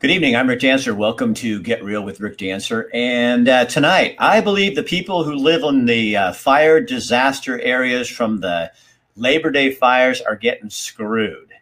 Good 0.00 0.12
evening. 0.12 0.34
I'm 0.34 0.48
Rick 0.48 0.60
Dancer. 0.60 0.94
Welcome 0.94 1.34
to 1.34 1.60
Get 1.60 1.84
Real 1.84 2.02
with 2.02 2.20
Rick 2.20 2.38
Dancer. 2.38 2.88
And 2.94 3.46
uh, 3.46 3.66
tonight, 3.66 4.16
I 4.18 4.40
believe 4.40 4.74
the 4.74 4.82
people 4.82 5.24
who 5.24 5.34
live 5.34 5.62
in 5.62 5.84
the 5.84 6.16
uh, 6.16 6.32
fire 6.32 6.80
disaster 6.80 7.60
areas 7.60 8.08
from 8.08 8.40
the 8.40 8.72
Labor 9.14 9.50
Day 9.50 9.74
fires 9.74 10.22
are 10.22 10.36
getting 10.36 10.70
screwed. 10.70 11.52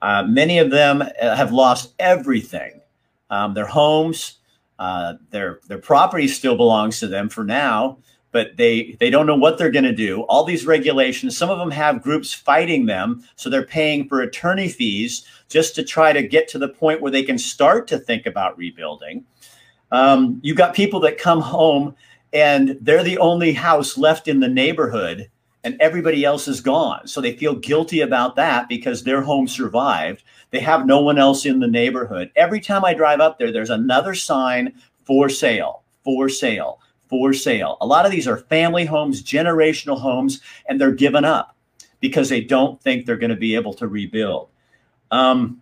Uh, 0.00 0.22
many 0.22 0.60
of 0.60 0.70
them 0.70 1.02
uh, 1.02 1.36
have 1.36 1.52
lost 1.52 1.92
everything 1.98 2.80
um, 3.28 3.52
their 3.52 3.66
homes, 3.66 4.38
uh, 4.78 5.16
their, 5.28 5.60
their 5.68 5.76
property 5.76 6.28
still 6.28 6.56
belongs 6.56 7.00
to 7.00 7.06
them 7.06 7.28
for 7.28 7.44
now 7.44 7.98
but 8.32 8.56
they 8.56 8.96
they 8.98 9.10
don't 9.10 9.26
know 9.26 9.36
what 9.36 9.58
they're 9.58 9.70
going 9.70 9.84
to 9.84 9.94
do. 9.94 10.22
All 10.22 10.44
these 10.44 10.66
regulations 10.66 11.36
some 11.36 11.50
of 11.50 11.58
them 11.58 11.70
have 11.70 12.02
groups 12.02 12.32
fighting 12.32 12.86
them 12.86 13.22
so 13.36 13.48
they're 13.48 13.64
paying 13.64 14.08
for 14.08 14.20
attorney 14.20 14.68
fees 14.68 15.24
just 15.48 15.74
to 15.76 15.84
try 15.84 16.12
to 16.12 16.26
get 16.26 16.48
to 16.48 16.58
the 16.58 16.68
point 16.68 17.00
where 17.00 17.12
they 17.12 17.22
can 17.22 17.38
start 17.38 17.86
to 17.88 17.98
think 17.98 18.26
about 18.26 18.58
rebuilding. 18.58 19.24
Um, 19.92 20.40
you've 20.42 20.56
got 20.56 20.74
people 20.74 21.00
that 21.00 21.18
come 21.18 21.40
home 21.40 21.94
and 22.32 22.78
they're 22.80 23.04
the 23.04 23.18
only 23.18 23.52
house 23.52 23.98
left 23.98 24.26
in 24.26 24.40
the 24.40 24.48
neighborhood 24.48 25.30
and 25.64 25.76
everybody 25.80 26.24
else 26.24 26.48
is 26.48 26.60
gone. 26.60 27.06
So 27.06 27.20
they 27.20 27.36
feel 27.36 27.54
guilty 27.54 28.00
about 28.00 28.34
that 28.36 28.68
because 28.68 29.04
their 29.04 29.22
home 29.22 29.46
survived. 29.46 30.24
They 30.50 30.60
have 30.60 30.86
no 30.86 31.00
one 31.00 31.18
else 31.18 31.46
in 31.46 31.60
the 31.60 31.68
neighborhood. 31.68 32.32
Every 32.34 32.60
time 32.60 32.84
i 32.84 32.94
drive 32.94 33.20
up 33.20 33.38
there 33.38 33.52
there's 33.52 33.70
another 33.70 34.14
sign 34.14 34.72
for 35.04 35.28
sale 35.28 35.82
for 36.04 36.28
sale 36.28 36.80
for 37.12 37.34
sale. 37.34 37.76
A 37.82 37.86
lot 37.86 38.06
of 38.06 38.10
these 38.10 38.26
are 38.26 38.38
family 38.38 38.86
homes, 38.86 39.22
generational 39.22 40.00
homes, 40.00 40.40
and 40.66 40.80
they're 40.80 40.94
given 40.94 41.26
up 41.26 41.54
because 42.00 42.30
they 42.30 42.40
don't 42.40 42.80
think 42.80 43.04
they're 43.04 43.18
going 43.18 43.28
to 43.28 43.36
be 43.36 43.54
able 43.54 43.74
to 43.74 43.86
rebuild. 43.86 44.48
Um, 45.10 45.60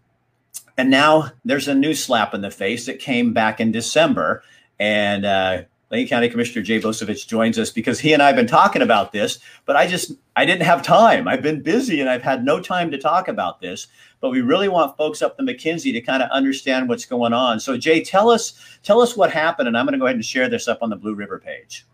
and 0.79 0.91
now 0.91 1.33
there's 1.45 1.67
a 1.67 1.75
new 1.75 1.93
slap 1.93 2.35
in 2.35 2.41
the 2.41 2.53
face 2.53 2.87
that 2.87 3.01
came 3.01 3.33
back 3.33 3.59
in 3.59 3.73
December. 3.73 4.45
And 4.79 5.25
uh, 5.25 5.63
Lane 5.91 6.07
County 6.07 6.29
Commissioner 6.29 6.63
Jay 6.63 6.81
Bozievich 6.81 7.27
joins 7.27 7.59
us 7.59 7.71
because 7.71 7.99
he 7.99 8.13
and 8.13 8.23
I 8.23 8.29
have 8.29 8.37
been 8.37 8.47
talking 8.47 8.83
about 8.83 9.11
this, 9.13 9.41
but 9.67 9.75
I 9.75 9.89
just 9.89 10.13
I 10.37 10.45
didn't 10.45 10.63
have 10.63 10.83
time. 10.83 11.27
I've 11.27 11.43
been 11.43 11.63
busy 11.63 12.01
and 12.01 12.09
I've 12.09 12.23
had 12.23 12.45
no 12.45 12.61
time 12.61 12.91
to 12.93 12.99
talk 12.99 13.27
about 13.27 13.61
this. 13.61 13.89
But 14.21 14.31
we 14.31 14.41
really 14.41 14.69
want 14.69 14.97
folks 14.97 15.21
up 15.21 15.37
the 15.37 15.43
McKenzie 15.43 15.93
to 15.93 16.01
kind 16.01 16.23
of 16.23 16.31
understand 16.31 16.89
what's 16.89 17.07
going 17.07 17.33
on. 17.33 17.59
So 17.59 17.77
Jay, 17.77 18.05
tell 18.05 18.31
us 18.31 18.79
tell 18.85 19.01
us 19.01 19.17
what 19.17 19.33
happened, 19.33 19.67
and 19.67 19.77
I'm 19.77 19.85
going 19.85 19.95
to 19.95 19.99
go 19.99 20.07
ahead 20.07 20.17
and 20.17 20.25
share 20.25 20.49
this 20.49 20.69
up 20.69 20.79
on 20.81 20.91
the 20.91 20.97
Blue 20.97 21.15
River 21.15 21.41
page. 21.41 21.87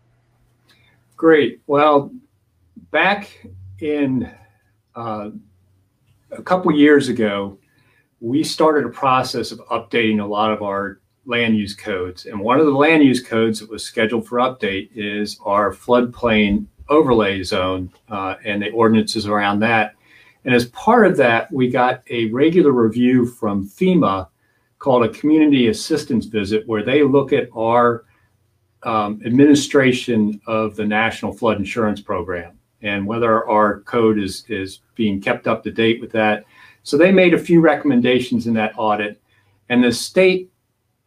Great. 1.15 1.61
Well, 1.65 2.11
back 2.91 3.47
in 3.79 4.31
uh, 4.95 5.31
a 6.31 6.43
couple 6.43 6.71
years 6.71 7.09
ago, 7.09 7.57
we 8.19 8.43
started 8.43 8.85
a 8.85 8.89
process 8.89 9.51
of 9.51 9.59
updating 9.67 10.21
a 10.21 10.25
lot 10.25 10.51
of 10.51 10.61
our 10.61 10.99
land 11.27 11.57
use 11.57 11.75
codes. 11.75 12.25
And 12.25 12.39
one 12.39 12.59
of 12.59 12.65
the 12.65 12.71
land 12.71 13.03
use 13.03 13.21
codes 13.21 13.59
that 13.59 13.69
was 13.69 13.83
scheduled 13.83 14.27
for 14.27 14.37
update 14.39 14.89
is 14.95 15.39
our 15.45 15.73
floodplain 15.73 16.65
overlay 16.89 17.43
zone 17.43 17.91
uh, 18.09 18.35
and 18.45 18.61
the 18.61 18.71
ordinances 18.71 19.27
around 19.27 19.59
that. 19.59 19.95
And 20.45 20.55
as 20.55 20.67
part 20.67 21.05
of 21.05 21.17
that, 21.17 21.51
we 21.51 21.69
got 21.69 22.01
a 22.09 22.27
regular 22.27 22.71
review 22.71 23.25
from 23.25 23.67
FEMA 23.67 24.29
called 24.79 25.03
a 25.03 25.09
community 25.09 25.67
assistance 25.67 26.25
visit, 26.25 26.65
where 26.67 26.83
they 26.83 27.03
look 27.03 27.33
at 27.33 27.49
our 27.55 28.05
um, 28.83 29.21
administration 29.25 30.39
of 30.47 30.75
the 30.75 30.85
National 30.85 31.33
Flood 31.33 31.57
Insurance 31.57 31.99
Program 31.99 32.57
and 32.81 33.05
whether 33.05 33.47
our 33.49 33.81
code 33.81 34.19
is, 34.19 34.45
is 34.47 34.79
being 34.95 35.19
kept 35.19 35.47
up 35.47 35.63
to 35.63 35.71
date 35.71 35.99
with 35.99 36.11
that. 36.11 36.45
So 36.83 36.95
they 36.95 37.11
made 37.11 37.33
a 37.33 37.39
few 37.39 37.59
recommendations 37.59 38.47
in 38.47 38.53
that 38.53 38.73
audit. 38.77 39.19
And 39.69 39.83
the 39.83 39.91
state 39.91 40.49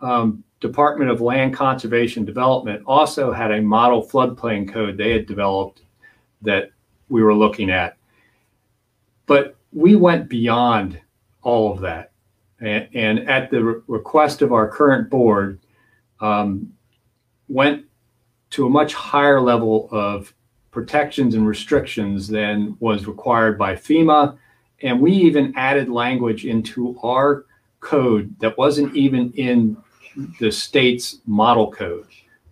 um, 0.01 0.45
Department 0.61 1.11
of 1.11 1.21
Land 1.21 1.55
Conservation 1.55 2.25
Development 2.25 2.83
also 2.87 3.33
had 3.33 3.51
a 3.51 3.63
model 3.63 4.07
floodplain 4.07 4.71
code 4.71 4.97
they 4.97 5.13
had 5.13 5.27
developed 5.27 5.83
that 6.43 6.71
we 7.09 7.23
were 7.23 7.35
looking 7.35 7.71
at. 7.71 7.97
But 9.27 9.57
we 9.73 9.97
went 9.97 10.29
beyond 10.29 11.01
all 11.43 11.73
of 11.73 11.81
that. 11.81 12.13
And, 12.61 12.89
and 12.95 13.19
at 13.29 13.51
the 13.51 13.65
re- 13.65 13.81
request 13.87 14.43
of 14.43 14.53
our 14.53 14.69
current 14.69 15.09
board, 15.09 15.61
um, 16.21 16.73
went 17.49 17.87
to 18.51 18.67
a 18.67 18.71
much 18.71 18.95
higher 18.95 19.41
level 19.41 19.89
of 19.91 20.35
protections 20.71 21.35
and 21.35 21.47
restrictions 21.47 22.29
than 22.29 22.77
was 22.81 23.07
required 23.07 23.59
by 23.59 23.75
FEMA. 23.75 24.37
And 24.83 25.01
we 25.01 25.13
even 25.13 25.55
added 25.57 25.89
language 25.89 26.45
into 26.45 26.99
our 27.03 27.47
code 27.81 28.35
that 28.41 28.59
wasn't 28.59 28.95
even 28.95 29.33
in 29.33 29.77
the 30.39 30.51
state's 30.51 31.19
model 31.27 31.71
code 31.71 32.07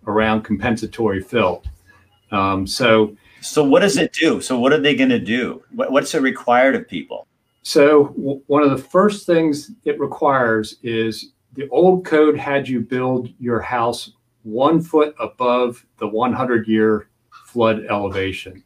around 0.07 0.43
compensatory 0.43 1.21
fill. 1.21 1.63
Um, 2.31 2.65
so, 2.65 3.15
so 3.41 3.63
what 3.63 3.81
does 3.81 3.97
it 3.97 4.13
do? 4.13 4.41
So, 4.41 4.59
what 4.59 4.73
are 4.73 4.79
they 4.79 4.95
going 4.95 5.09
to 5.09 5.19
do? 5.19 5.63
What, 5.71 5.91
what's 5.91 6.13
it 6.13 6.21
required 6.21 6.75
of 6.75 6.87
people? 6.87 7.27
So, 7.63 8.07
w- 8.09 8.41
one 8.47 8.63
of 8.63 8.69
the 8.69 8.77
first 8.77 9.25
things 9.25 9.71
it 9.85 9.99
requires 9.99 10.77
is 10.83 11.31
the 11.53 11.67
old 11.69 12.05
code 12.05 12.37
had 12.37 12.67
you 12.67 12.81
build 12.81 13.29
your 13.39 13.59
house 13.59 14.13
one 14.43 14.81
foot 14.81 15.15
above 15.19 15.85
the 15.97 16.07
100 16.07 16.67
year 16.67 17.09
flood 17.45 17.85
elevation. 17.89 18.63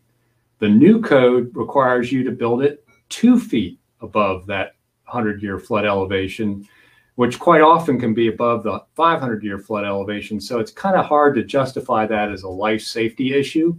The 0.59 0.70
new 0.70 1.02
code 1.02 1.52
requires 1.56 2.12
you 2.12 2.24
to 2.24 2.32
build 2.32 2.64
it 2.64 2.86
two 3.09 3.40
feet 3.40 3.80
above 4.02 4.46
that 4.48 4.76
100 5.06 5.42
year 5.42 5.59
flood 5.59 5.86
elevation 5.86 6.68
which 7.16 7.40
quite 7.40 7.62
often 7.62 8.00
can 8.00 8.13
be 8.13 8.28
above 8.28 8.63
the 8.63 8.84
500 8.96 9.44
year 9.44 9.59
flood 9.59 9.85
elevation. 9.85 10.41
So 10.41 10.59
it's 10.59 10.72
kind 10.72 10.96
of 10.96 11.06
hard 11.06 11.35
to 11.35 11.44
justify 11.44 12.06
that 12.07 12.31
as 12.31 12.44
a 12.44 12.50
life 12.50 12.81
safety 12.81 13.34
issue. 13.34 13.75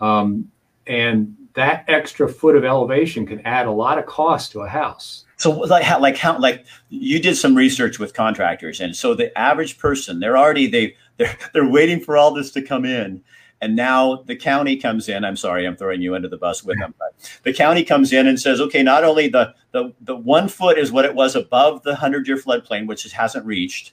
Um, 0.00 0.50
and 0.86 1.34
that 1.54 1.84
extra 1.88 2.28
foot 2.28 2.54
of 2.54 2.64
elevation 2.64 3.26
can 3.26 3.40
add 3.46 3.66
a 3.66 3.70
lot 3.70 3.98
of 3.98 4.06
cost 4.06 4.52
to 4.52 4.60
a 4.60 4.68
house. 4.68 5.24
So 5.38 5.50
like 5.50 5.82
how 5.82 6.00
like 6.00 6.16
how 6.16 6.38
like 6.38 6.64
you 6.90 7.18
did 7.20 7.36
some 7.36 7.54
research 7.54 7.98
with 7.98 8.14
contractors 8.14 8.80
and 8.80 8.96
so 8.96 9.14
the 9.14 9.36
average 9.38 9.78
person 9.78 10.18
they're 10.18 10.38
already 10.38 10.66
they 10.66 10.96
they're 11.18 11.36
they're 11.52 11.68
waiting 11.68 12.00
for 12.00 12.16
all 12.16 12.32
this 12.32 12.50
to 12.52 12.62
come 12.62 12.86
in 12.86 13.22
and 13.60 13.74
now 13.74 14.22
the 14.26 14.36
county 14.36 14.76
comes 14.76 15.08
in. 15.08 15.24
I'm 15.24 15.36
sorry, 15.36 15.66
I'm 15.66 15.76
throwing 15.76 16.02
you 16.02 16.14
into 16.14 16.28
the 16.28 16.36
bus 16.36 16.62
with 16.62 16.78
them, 16.78 16.94
but 16.98 17.14
the 17.42 17.52
county 17.52 17.84
comes 17.84 18.12
in 18.12 18.26
and 18.26 18.38
says, 18.38 18.60
okay, 18.60 18.82
not 18.82 19.04
only 19.04 19.28
the 19.28 19.54
the 19.72 19.92
the 20.00 20.16
one 20.16 20.48
foot 20.48 20.78
is 20.78 20.92
what 20.92 21.04
it 21.04 21.14
was 21.14 21.34
above 21.34 21.82
the 21.82 21.94
hundred 21.94 22.28
year 22.28 22.36
floodplain, 22.36 22.86
which 22.86 23.06
it 23.06 23.12
hasn't 23.12 23.46
reached, 23.46 23.92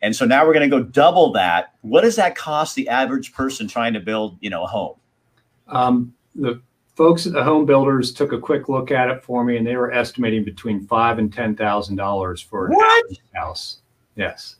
and 0.00 0.16
so 0.16 0.24
now 0.24 0.46
we're 0.46 0.54
going 0.54 0.68
to 0.68 0.76
go 0.76 0.82
double 0.82 1.32
that. 1.32 1.74
What 1.82 2.02
does 2.02 2.16
that 2.16 2.34
cost 2.34 2.74
the 2.74 2.88
average 2.88 3.32
person 3.32 3.68
trying 3.68 3.92
to 3.94 4.00
build, 4.00 4.38
you 4.40 4.50
know, 4.50 4.64
a 4.64 4.66
home? 4.66 4.96
Um, 5.68 6.14
the 6.34 6.60
folks 6.96 7.26
at 7.26 7.32
the 7.32 7.44
home 7.44 7.66
builders 7.66 8.12
took 8.12 8.32
a 8.32 8.38
quick 8.38 8.68
look 8.68 8.90
at 8.90 9.08
it 9.08 9.22
for 9.22 9.44
me, 9.44 9.56
and 9.56 9.66
they 9.66 9.76
were 9.76 9.92
estimating 9.92 10.44
between 10.44 10.86
five 10.86 11.18
and 11.18 11.32
ten 11.32 11.54
thousand 11.54 11.96
dollars 11.96 12.40
for 12.40 12.70
a 12.70 13.38
house. 13.38 13.78
Yes, 14.16 14.56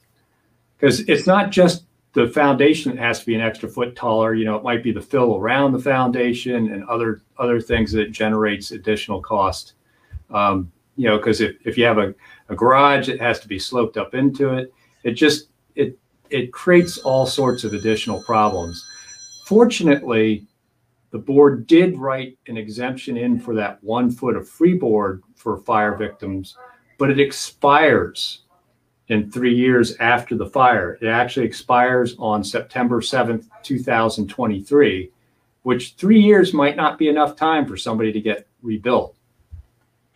because 0.76 1.00
it's 1.00 1.26
not 1.26 1.50
just 1.50 1.84
the 2.14 2.28
foundation 2.28 2.96
has 2.96 3.20
to 3.20 3.26
be 3.26 3.34
an 3.34 3.40
extra 3.40 3.68
foot 3.68 3.96
taller. 3.96 4.34
You 4.34 4.44
know, 4.44 4.56
it 4.56 4.62
might 4.62 4.82
be 4.82 4.92
the 4.92 5.00
fill 5.00 5.36
around 5.36 5.72
the 5.72 5.78
foundation 5.78 6.72
and 6.72 6.84
other 6.84 7.22
other 7.38 7.60
things 7.60 7.92
that 7.92 8.12
generates 8.12 8.70
additional 8.70 9.20
cost. 9.20 9.74
Um, 10.30 10.70
you 10.96 11.08
know, 11.08 11.16
because 11.16 11.40
if, 11.40 11.56
if 11.64 11.78
you 11.78 11.84
have 11.84 11.98
a, 11.98 12.14
a 12.48 12.54
garage, 12.54 13.08
it 13.08 13.20
has 13.20 13.40
to 13.40 13.48
be 13.48 13.58
sloped 13.58 13.96
up 13.96 14.14
into 14.14 14.54
it. 14.54 14.72
It 15.04 15.12
just 15.12 15.48
it 15.74 15.98
it 16.30 16.52
creates 16.52 16.98
all 16.98 17.26
sorts 17.26 17.64
of 17.64 17.72
additional 17.72 18.22
problems. 18.22 18.86
Fortunately, 19.46 20.46
the 21.10 21.18
board 21.18 21.66
did 21.66 21.98
write 21.98 22.38
an 22.46 22.56
exemption 22.56 23.16
in 23.16 23.38
for 23.38 23.54
that 23.54 23.82
one 23.82 24.10
foot 24.10 24.36
of 24.36 24.48
freeboard 24.48 25.22
for 25.34 25.58
fire 25.58 25.94
victims, 25.94 26.56
but 26.98 27.10
it 27.10 27.20
expires 27.20 28.41
in 29.08 29.30
three 29.30 29.54
years 29.54 29.96
after 29.98 30.36
the 30.36 30.46
fire. 30.46 30.98
It 31.00 31.08
actually 31.08 31.46
expires 31.46 32.14
on 32.18 32.44
September 32.44 33.00
7th, 33.00 33.46
2023, 33.62 35.10
which 35.62 35.94
three 35.94 36.20
years 36.20 36.54
might 36.54 36.76
not 36.76 36.98
be 36.98 37.08
enough 37.08 37.36
time 37.36 37.66
for 37.66 37.76
somebody 37.76 38.12
to 38.12 38.20
get 38.20 38.46
rebuilt. 38.62 39.16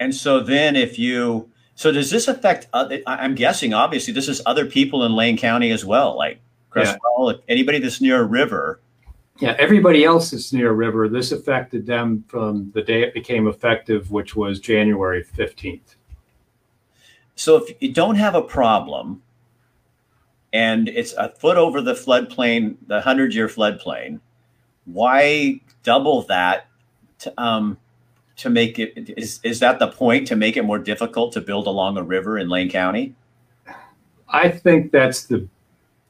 And 0.01 0.15
so 0.15 0.41
then 0.41 0.77
if 0.77 0.99
you, 0.99 1.51
so 1.75 1.91
does 1.93 2.11
this 2.11 2.29
affect, 2.29 2.69
I'm 2.73 3.35
guessing 3.35 3.75
obviously 3.75 4.13
this 4.13 4.29
is 4.29 4.41
other 4.47 4.67
people 4.67 5.05
in 5.05 5.13
Lane 5.13 5.37
County 5.37 5.71
as 5.71 5.85
well, 5.85 6.17
like 6.17 6.41
Creswell, 6.71 7.33
yeah. 7.33 7.39
anybody 7.49 7.79
that's 7.79 8.01
near 8.01 8.21
a 8.21 8.25
river. 8.25 8.81
Yeah, 9.39 9.55
everybody 9.59 10.05
else 10.05 10.31
that's 10.31 10.53
near 10.53 10.71
a 10.71 10.75
river, 10.75 11.09
this 11.09 11.33
affected 11.33 11.85
them 11.85 12.25
from 12.29 12.71
the 12.73 12.83
day 12.83 13.03
it 13.03 13.13
became 13.13 13.49
effective, 13.49 14.11
which 14.11 14.35
was 14.35 14.61
January 14.61 15.23
15th. 15.23 15.97
So 17.37 17.57
if 17.57 17.77
you 17.81 17.93
don't 17.93 18.17
have 18.17 18.35
a 18.35 18.43
problem 18.43 19.23
and 20.53 20.89
it's 20.89 21.13
a 21.13 21.29
foot 21.29 21.59
over 21.59 21.83
the 21.83 21.93
floodplain, 21.93 22.77
the 22.87 22.95
100 22.95 23.35
year 23.35 23.47
floodplain, 23.47 24.21
why 24.87 25.61
double 25.83 26.23
that 26.23 26.67
to, 27.21 27.41
um, 27.41 27.79
to 28.37 28.51
make 28.51 28.79
it? 28.79 29.15
Is, 29.17 29.41
is 29.43 29.61
that 29.61 29.79
the 29.79 29.89
point 29.89 30.27
to 30.29 30.37
make 30.37 30.57
it 30.57 30.65
more 30.65 30.79
difficult 30.79 31.33
to 31.33 31.41
build 31.41 31.67
along 31.67 31.99
a 31.99 32.03
river 32.03 32.39
in 32.39 32.49
Lane 32.49 32.71
County? 32.71 33.15
I 34.29 34.49
think 34.49 34.91
that's 34.91 35.25
the 35.25 35.47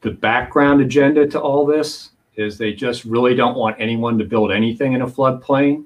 the 0.03 0.11
background 0.13 0.81
agenda 0.81 1.27
to 1.27 1.41
all 1.41 1.67
this 1.67 2.11
is 2.37 2.59
they 2.59 2.73
just 2.73 3.05
really 3.05 3.35
don't 3.35 3.57
want 3.57 3.75
anyone 3.81 4.19
to 4.19 4.25
build 4.25 4.53
anything 4.53 4.93
in 4.93 5.03
a 5.03 5.07
floodplain. 5.07 5.85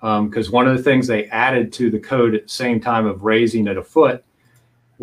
Because 0.00 0.48
um, 0.48 0.52
one 0.52 0.66
of 0.66 0.76
the 0.76 0.82
things 0.82 1.06
they 1.06 1.26
added 1.26 1.72
to 1.74 1.88
the 1.90 1.98
code 2.00 2.34
at 2.34 2.42
the 2.44 2.48
same 2.48 2.80
time 2.80 3.06
of 3.06 3.22
raising 3.22 3.68
it 3.68 3.76
a 3.76 3.84
foot 3.84 4.24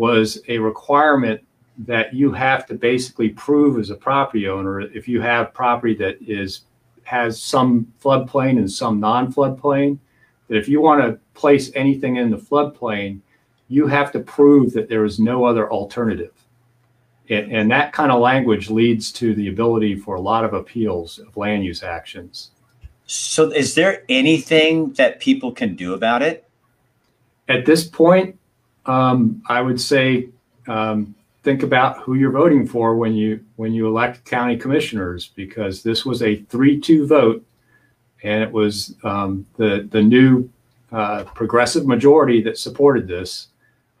was 0.00 0.40
a 0.48 0.56
requirement 0.56 1.38
that 1.76 2.14
you 2.14 2.32
have 2.32 2.64
to 2.64 2.72
basically 2.72 3.28
prove 3.28 3.78
as 3.78 3.90
a 3.90 3.94
property 3.94 4.48
owner 4.48 4.80
if 4.80 5.06
you 5.06 5.20
have 5.20 5.52
property 5.52 5.94
that 5.94 6.16
is 6.22 6.62
has 7.02 7.42
some 7.42 7.86
floodplain 8.02 8.56
and 8.56 8.72
some 8.72 8.98
non-floodplain 8.98 9.98
that 10.48 10.56
if 10.56 10.68
you 10.70 10.80
want 10.80 11.02
to 11.02 11.20
place 11.34 11.70
anything 11.74 12.16
in 12.16 12.30
the 12.30 12.36
floodplain 12.38 13.20
you 13.68 13.86
have 13.86 14.10
to 14.10 14.20
prove 14.20 14.72
that 14.72 14.88
there 14.88 15.04
is 15.04 15.20
no 15.20 15.44
other 15.44 15.70
alternative. 15.70 16.32
And, 17.28 17.52
and 17.52 17.70
that 17.70 17.92
kind 17.92 18.10
of 18.10 18.20
language 18.20 18.70
leads 18.70 19.12
to 19.12 19.34
the 19.34 19.48
ability 19.48 19.96
for 19.96 20.16
a 20.16 20.20
lot 20.20 20.46
of 20.46 20.54
appeals 20.54 21.18
of 21.18 21.36
land 21.36 21.62
use 21.64 21.82
actions. 21.82 22.52
So 23.06 23.50
is 23.50 23.74
there 23.74 24.02
anything 24.08 24.94
that 24.94 25.20
people 25.20 25.52
can 25.52 25.76
do 25.76 25.92
about 25.92 26.22
it? 26.22 26.48
At 27.48 27.66
this 27.66 27.86
point 27.86 28.39
um, 28.86 29.42
i 29.48 29.60
would 29.60 29.80
say 29.80 30.28
um, 30.68 31.14
think 31.42 31.62
about 31.62 31.98
who 31.98 32.14
you're 32.14 32.30
voting 32.30 32.66
for 32.66 32.96
when 32.96 33.14
you 33.14 33.40
when 33.56 33.72
you 33.72 33.86
elect 33.86 34.24
county 34.24 34.56
commissioners 34.56 35.28
because 35.28 35.82
this 35.82 36.04
was 36.04 36.22
a 36.22 36.36
three-two 36.44 37.06
vote, 37.06 37.44
and 38.22 38.42
it 38.42 38.50
was 38.50 38.94
um, 39.04 39.46
the 39.56 39.88
the 39.90 40.02
new 40.02 40.48
uh, 40.92 41.24
progressive 41.34 41.86
majority 41.86 42.42
that 42.42 42.58
supported 42.58 43.06
this. 43.06 43.48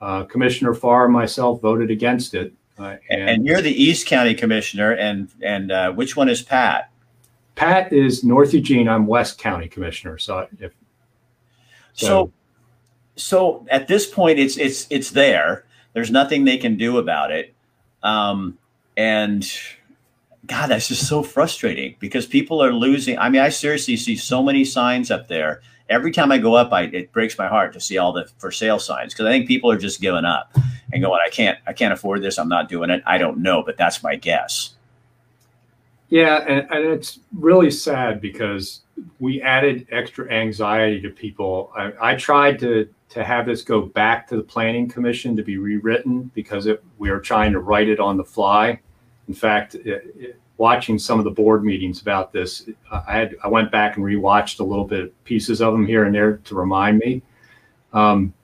Uh, 0.00 0.24
Commissioner 0.24 0.72
Farr 0.74 1.04
and 1.04 1.12
myself 1.12 1.60
voted 1.60 1.90
against 1.90 2.32
it. 2.34 2.54
Uh, 2.78 2.96
and, 3.10 3.28
and, 3.28 3.46
you're 3.46 3.60
the 3.60 3.70
East 3.70 4.06
County 4.06 4.34
Commissioner, 4.34 4.92
and 4.92 5.28
and 5.42 5.70
uh, 5.70 5.92
which 5.92 6.16
one 6.16 6.28
is 6.28 6.42
Pat? 6.42 6.90
Pat 7.54 7.92
is 7.92 8.24
North 8.24 8.54
Eugene. 8.54 8.88
I'm 8.88 9.06
West 9.06 9.38
County 9.38 9.68
Commissioner. 9.68 10.16
So 10.18 10.46
if 10.58 10.72
so, 11.92 12.06
so, 12.06 12.32
so 13.20 13.66
at 13.70 13.88
this 13.88 14.06
point, 14.06 14.38
it's 14.38 14.56
it's 14.56 14.86
it's 14.90 15.10
there 15.10 15.64
there's 15.92 16.10
nothing 16.10 16.44
they 16.44 16.56
can 16.56 16.76
do 16.76 16.98
about 16.98 17.32
it. 17.32 17.54
Um, 18.02 18.58
and 18.96 19.46
God, 20.46 20.68
that's 20.68 20.88
just 20.88 21.08
so 21.08 21.22
frustrating 21.22 21.96
because 21.98 22.26
people 22.26 22.62
are 22.62 22.72
losing. 22.72 23.18
I 23.18 23.28
mean, 23.28 23.40
I 23.40 23.48
seriously 23.48 23.96
see 23.96 24.16
so 24.16 24.42
many 24.42 24.64
signs 24.64 25.10
up 25.10 25.28
there. 25.28 25.60
Every 25.88 26.12
time 26.12 26.30
I 26.30 26.38
go 26.38 26.54
up, 26.54 26.72
I, 26.72 26.82
it 26.82 27.12
breaks 27.12 27.36
my 27.36 27.48
heart 27.48 27.72
to 27.72 27.80
see 27.80 27.98
all 27.98 28.12
the 28.12 28.28
for 28.38 28.50
sale 28.52 28.78
signs 28.78 29.12
because 29.12 29.26
I 29.26 29.30
think 29.30 29.48
people 29.48 29.70
are 29.70 29.78
just 29.78 30.00
giving 30.00 30.24
up 30.24 30.56
and 30.92 31.02
going, 31.02 31.20
I 31.24 31.30
can't, 31.30 31.58
I 31.66 31.72
can't 31.72 31.92
afford 31.92 32.22
this. 32.22 32.38
I'm 32.38 32.48
not 32.48 32.68
doing 32.68 32.90
it. 32.90 33.02
I 33.06 33.18
don't 33.18 33.38
know, 33.38 33.62
but 33.64 33.76
that's 33.76 34.02
my 34.02 34.14
guess. 34.14 34.74
Yeah, 36.10 36.44
and, 36.46 36.66
and 36.70 36.84
it's 36.92 37.20
really 37.32 37.70
sad 37.70 38.20
because 38.20 38.80
we 39.20 39.40
added 39.40 39.86
extra 39.92 40.30
anxiety 40.30 41.00
to 41.02 41.10
people. 41.10 41.72
I, 41.76 41.92
I 42.00 42.14
tried 42.16 42.58
to 42.60 42.88
to 43.10 43.24
have 43.24 43.46
this 43.46 43.62
go 43.62 43.82
back 43.82 44.28
to 44.28 44.36
the 44.36 44.42
planning 44.42 44.88
commission 44.88 45.36
to 45.36 45.42
be 45.42 45.58
rewritten 45.58 46.30
because 46.32 46.66
it, 46.66 46.82
we 46.98 47.10
are 47.10 47.18
trying 47.18 47.50
to 47.52 47.58
write 47.58 47.88
it 47.88 47.98
on 47.98 48.16
the 48.16 48.24
fly. 48.24 48.78
In 49.26 49.34
fact, 49.34 49.74
it, 49.74 50.14
it, 50.16 50.40
watching 50.58 50.96
some 50.96 51.18
of 51.18 51.24
the 51.24 51.30
board 51.30 51.64
meetings 51.64 52.02
about 52.02 52.32
this, 52.32 52.68
I 52.92 53.12
had 53.12 53.36
I 53.42 53.48
went 53.48 53.70
back 53.70 53.96
and 53.96 54.04
rewatched 54.04 54.60
a 54.60 54.64
little 54.64 54.84
bit 54.86 55.12
pieces 55.24 55.62
of 55.62 55.72
them 55.72 55.86
here 55.86 56.04
and 56.04 56.14
there 56.14 56.38
to 56.38 56.54
remind 56.54 56.98
me. 56.98 57.22
Um, 57.92 58.34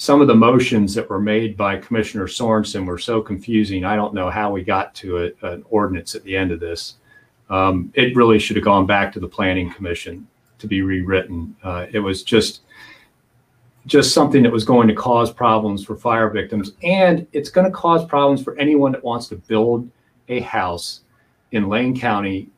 some 0.00 0.22
of 0.22 0.28
the 0.28 0.34
motions 0.34 0.94
that 0.94 1.10
were 1.10 1.20
made 1.20 1.58
by 1.58 1.76
Commissioner 1.76 2.26
Sorenson 2.26 2.86
were 2.86 2.96
so 2.96 3.20
confusing. 3.20 3.84
I 3.84 3.96
don't 3.96 4.14
know 4.14 4.30
how 4.30 4.50
we 4.50 4.64
got 4.64 4.94
to 4.94 5.24
a, 5.24 5.46
an 5.52 5.62
ordinance 5.68 6.14
at 6.14 6.24
the 6.24 6.34
end 6.34 6.52
of 6.52 6.58
this. 6.58 6.94
Um, 7.50 7.92
it 7.92 8.16
really 8.16 8.38
should 8.38 8.56
have 8.56 8.64
gone 8.64 8.86
back 8.86 9.12
to 9.12 9.20
the 9.20 9.28
Planning 9.28 9.70
Commission 9.70 10.26
to 10.58 10.66
be 10.66 10.80
rewritten. 10.80 11.54
Uh, 11.62 11.84
it 11.92 11.98
was 11.98 12.22
just 12.22 12.62
just 13.84 14.14
something 14.14 14.42
that 14.42 14.50
was 14.50 14.64
going 14.64 14.88
to 14.88 14.94
cause 14.94 15.30
problems 15.30 15.84
for 15.84 15.96
fire 15.96 16.30
victims. 16.30 16.72
And 16.82 17.26
it's 17.34 17.50
going 17.50 17.66
to 17.66 17.70
cause 17.70 18.02
problems 18.06 18.42
for 18.42 18.56
anyone 18.58 18.92
that 18.92 19.04
wants 19.04 19.28
to 19.28 19.36
build 19.36 19.86
a 20.30 20.40
house 20.40 21.00
in 21.52 21.68
Lane 21.68 21.98
County 21.98 22.48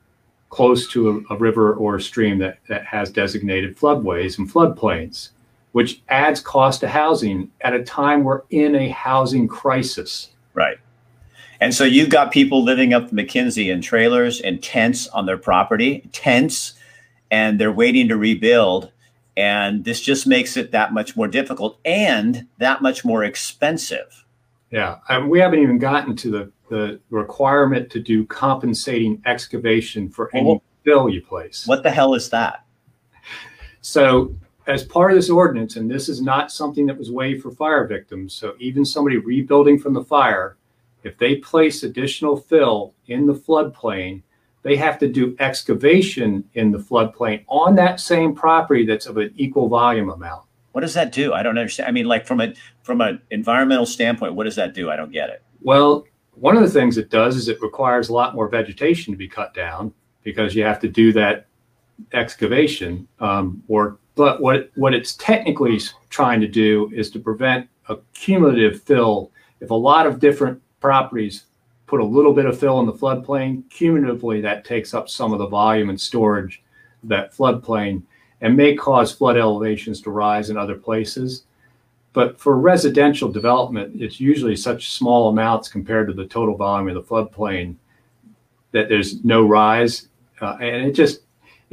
close 0.50 0.88
to 0.92 1.24
a, 1.28 1.34
a 1.34 1.38
river 1.38 1.74
or 1.74 1.96
a 1.96 2.00
stream 2.00 2.38
that, 2.38 2.58
that 2.68 2.84
has 2.86 3.10
designated 3.10 3.76
floodways 3.76 4.38
and 4.38 4.48
floodplains, 4.48 5.30
which 5.72 6.02
adds 6.08 6.40
cost 6.40 6.80
to 6.80 6.88
housing 6.88 7.50
at 7.62 7.74
a 7.74 7.82
time 7.82 8.24
we're 8.24 8.42
in 8.50 8.74
a 8.74 8.88
housing 8.88 9.48
crisis. 9.48 10.30
Right. 10.54 10.78
And 11.60 11.74
so 11.74 11.84
you've 11.84 12.10
got 12.10 12.32
people 12.32 12.64
living 12.64 12.92
up 12.92 13.10
the 13.10 13.16
McKenzie 13.16 13.72
in 13.72 13.80
trailers 13.80 14.40
and 14.40 14.62
tents 14.62 15.06
on 15.08 15.26
their 15.26 15.38
property, 15.38 16.08
tents, 16.12 16.74
and 17.30 17.58
they're 17.58 17.72
waiting 17.72 18.08
to 18.08 18.16
rebuild 18.16 18.90
and 19.36 19.84
this 19.84 20.00
just 20.00 20.26
makes 20.26 20.56
it 20.56 20.72
that 20.72 20.92
much 20.92 21.16
more 21.16 21.28
difficult 21.28 21.78
and 21.84 22.46
that 22.58 22.82
much 22.82 23.04
more 23.04 23.24
expensive. 23.24 24.24
Yeah, 24.70 24.98
and 25.08 25.30
we 25.30 25.38
haven't 25.38 25.60
even 25.60 25.78
gotten 25.78 26.16
to 26.16 26.30
the, 26.30 26.52
the 26.68 27.00
requirement 27.10 27.90
to 27.90 28.00
do 28.00 28.26
compensating 28.26 29.22
excavation 29.26 30.08
for 30.08 30.30
any 30.34 30.46
well, 30.46 30.62
fill 30.84 31.08
you 31.08 31.22
place. 31.22 31.66
What 31.66 31.82
the 31.82 31.90
hell 31.90 32.14
is 32.14 32.30
that? 32.30 32.64
So, 33.80 34.34
as 34.66 34.84
part 34.84 35.10
of 35.10 35.16
this 35.16 35.30
ordinance, 35.30 35.76
and 35.76 35.90
this 35.90 36.08
is 36.08 36.22
not 36.22 36.52
something 36.52 36.86
that 36.86 36.98
was 36.98 37.10
waived 37.10 37.42
for 37.42 37.50
fire 37.50 37.86
victims, 37.86 38.34
so 38.34 38.54
even 38.58 38.84
somebody 38.84 39.16
rebuilding 39.16 39.78
from 39.78 39.92
the 39.92 40.04
fire, 40.04 40.56
if 41.02 41.18
they 41.18 41.36
place 41.36 41.82
additional 41.82 42.36
fill 42.36 42.94
in 43.06 43.26
the 43.26 43.34
floodplain, 43.34 44.22
they 44.62 44.76
have 44.76 44.98
to 45.00 45.08
do 45.08 45.36
excavation 45.40 46.44
in 46.54 46.70
the 46.70 46.78
floodplain 46.78 47.44
on 47.48 47.74
that 47.74 47.98
same 47.98 48.34
property 48.34 48.86
that's 48.86 49.06
of 49.06 49.16
an 49.16 49.32
equal 49.36 49.68
volume 49.68 50.10
amount. 50.10 50.44
What 50.70 50.82
does 50.82 50.94
that 50.94 51.12
do? 51.12 51.32
I 51.32 51.42
don't 51.42 51.58
understand. 51.58 51.88
I 51.88 51.92
mean, 51.92 52.06
like 52.06 52.26
from 52.26 52.40
a 52.40 52.54
from 52.82 53.00
an 53.00 53.20
environmental 53.30 53.84
standpoint, 53.84 54.34
what 54.34 54.44
does 54.44 54.56
that 54.56 54.74
do? 54.74 54.90
I 54.90 54.96
don't 54.96 55.12
get 55.12 55.28
it. 55.28 55.42
Well, 55.60 56.04
one 56.34 56.56
of 56.56 56.62
the 56.62 56.70
things 56.70 56.96
it 56.96 57.10
does 57.10 57.36
is 57.36 57.48
it 57.48 57.60
requires 57.60 58.08
a 58.08 58.12
lot 58.12 58.34
more 58.34 58.48
vegetation 58.48 59.12
to 59.12 59.18
be 59.18 59.28
cut 59.28 59.52
down 59.52 59.92
because 60.22 60.54
you 60.54 60.62
have 60.64 60.80
to 60.80 60.88
do 60.88 61.12
that 61.12 61.46
excavation. 62.12 63.06
Um, 63.20 63.62
or 63.68 63.98
but 64.14 64.40
what 64.40 64.70
what 64.74 64.94
it's 64.94 65.14
technically 65.14 65.80
trying 66.10 66.40
to 66.40 66.48
do 66.48 66.90
is 66.94 67.10
to 67.10 67.18
prevent 67.18 67.68
a 67.88 67.96
cumulative 68.14 68.82
fill. 68.82 69.30
If 69.60 69.70
a 69.70 69.74
lot 69.74 70.06
of 70.06 70.18
different 70.18 70.60
properties 70.80 71.44
put 71.92 72.00
a 72.00 72.04
little 72.04 72.32
bit 72.32 72.46
of 72.46 72.58
fill 72.58 72.80
in 72.80 72.86
the 72.86 72.92
floodplain. 72.92 73.62
Cumulatively, 73.68 74.40
that 74.40 74.64
takes 74.64 74.94
up 74.94 75.10
some 75.10 75.34
of 75.34 75.38
the 75.38 75.46
volume 75.46 75.90
and 75.90 76.00
storage 76.00 76.62
of 77.02 77.10
that 77.10 77.36
floodplain 77.36 78.02
and 78.40 78.56
may 78.56 78.74
cause 78.74 79.12
flood 79.12 79.36
elevations 79.36 80.00
to 80.00 80.10
rise 80.10 80.48
in 80.48 80.56
other 80.56 80.74
places. 80.74 81.44
But 82.14 82.40
for 82.40 82.58
residential 82.58 83.30
development, 83.30 84.00
it's 84.00 84.18
usually 84.18 84.56
such 84.56 84.92
small 84.92 85.28
amounts 85.28 85.68
compared 85.68 86.06
to 86.06 86.14
the 86.14 86.24
total 86.24 86.56
volume 86.56 86.88
of 86.88 86.94
the 86.94 87.02
floodplain 87.02 87.76
that 88.70 88.88
there's 88.88 89.22
no 89.22 89.42
rise. 89.46 90.08
Uh, 90.40 90.56
and 90.62 90.88
it 90.88 90.92
just, 90.92 91.21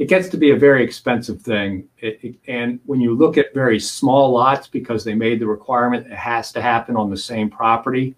it 0.00 0.08
gets 0.08 0.28
to 0.30 0.36
be 0.36 0.50
a 0.50 0.56
very 0.56 0.82
expensive 0.82 1.40
thing. 1.42 1.88
It, 1.98 2.18
it, 2.22 2.34
and 2.48 2.80
when 2.86 3.00
you 3.00 3.14
look 3.14 3.38
at 3.38 3.54
very 3.54 3.78
small 3.78 4.32
lots, 4.32 4.66
because 4.66 5.04
they 5.04 5.14
made 5.14 5.40
the 5.40 5.46
requirement, 5.46 6.06
it 6.06 6.16
has 6.16 6.50
to 6.52 6.62
happen 6.62 6.96
on 6.96 7.10
the 7.10 7.16
same 7.16 7.48
property 7.48 8.16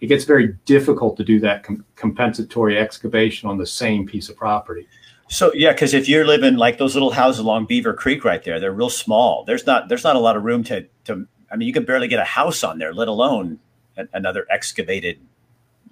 it 0.00 0.06
gets 0.06 0.24
very 0.24 0.54
difficult 0.64 1.16
to 1.18 1.24
do 1.24 1.38
that 1.40 1.62
com- 1.62 1.84
compensatory 1.96 2.78
excavation 2.78 3.48
on 3.48 3.58
the 3.58 3.66
same 3.66 4.06
piece 4.06 4.28
of 4.28 4.36
property. 4.36 4.88
So 5.28 5.52
yeah, 5.54 5.72
because 5.72 5.94
if 5.94 6.08
you're 6.08 6.26
living 6.26 6.56
like 6.56 6.78
those 6.78 6.94
little 6.94 7.12
houses 7.12 7.40
along 7.40 7.66
Beaver 7.66 7.94
Creek 7.94 8.24
right 8.24 8.42
there, 8.42 8.58
they're 8.58 8.72
real 8.72 8.90
small. 8.90 9.44
There's 9.44 9.66
not 9.66 9.88
there's 9.88 10.02
not 10.02 10.16
a 10.16 10.18
lot 10.18 10.36
of 10.36 10.42
room 10.42 10.64
to 10.64 10.86
to. 11.04 11.26
I 11.52 11.56
mean, 11.56 11.66
you 11.66 11.72
can 11.72 11.84
barely 11.84 12.08
get 12.08 12.18
a 12.18 12.24
house 12.24 12.64
on 12.64 12.78
there, 12.78 12.94
let 12.94 13.08
alone 13.08 13.58
a, 13.96 14.06
another 14.12 14.46
excavated 14.50 15.20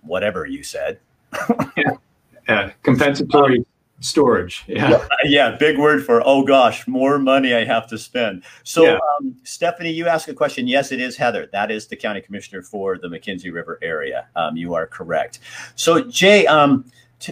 whatever 0.02 0.46
you 0.46 0.62
said. 0.62 0.98
yeah. 1.76 1.90
yeah, 2.48 2.70
compensatory 2.82 3.64
storage. 4.00 4.64
Yeah. 4.66 5.06
yeah. 5.24 5.56
Big 5.56 5.78
word 5.78 6.04
for, 6.04 6.22
oh 6.24 6.44
gosh, 6.44 6.86
more 6.86 7.18
money 7.18 7.54
I 7.54 7.64
have 7.64 7.86
to 7.88 7.98
spend. 7.98 8.44
So, 8.64 8.84
yeah. 8.84 8.98
um, 9.18 9.36
Stephanie, 9.44 9.90
you 9.90 10.06
ask 10.06 10.28
a 10.28 10.34
question. 10.34 10.66
Yes, 10.68 10.92
it 10.92 11.00
is 11.00 11.16
Heather. 11.16 11.48
That 11.52 11.70
is 11.70 11.86
the 11.86 11.96
county 11.96 12.20
commissioner 12.20 12.62
for 12.62 12.98
the 12.98 13.08
McKenzie 13.08 13.52
River 13.52 13.78
area. 13.82 14.28
Um, 14.36 14.56
you 14.56 14.74
are 14.74 14.86
correct. 14.86 15.40
So, 15.74 16.02
Jay, 16.02 16.46
um, 16.46 16.84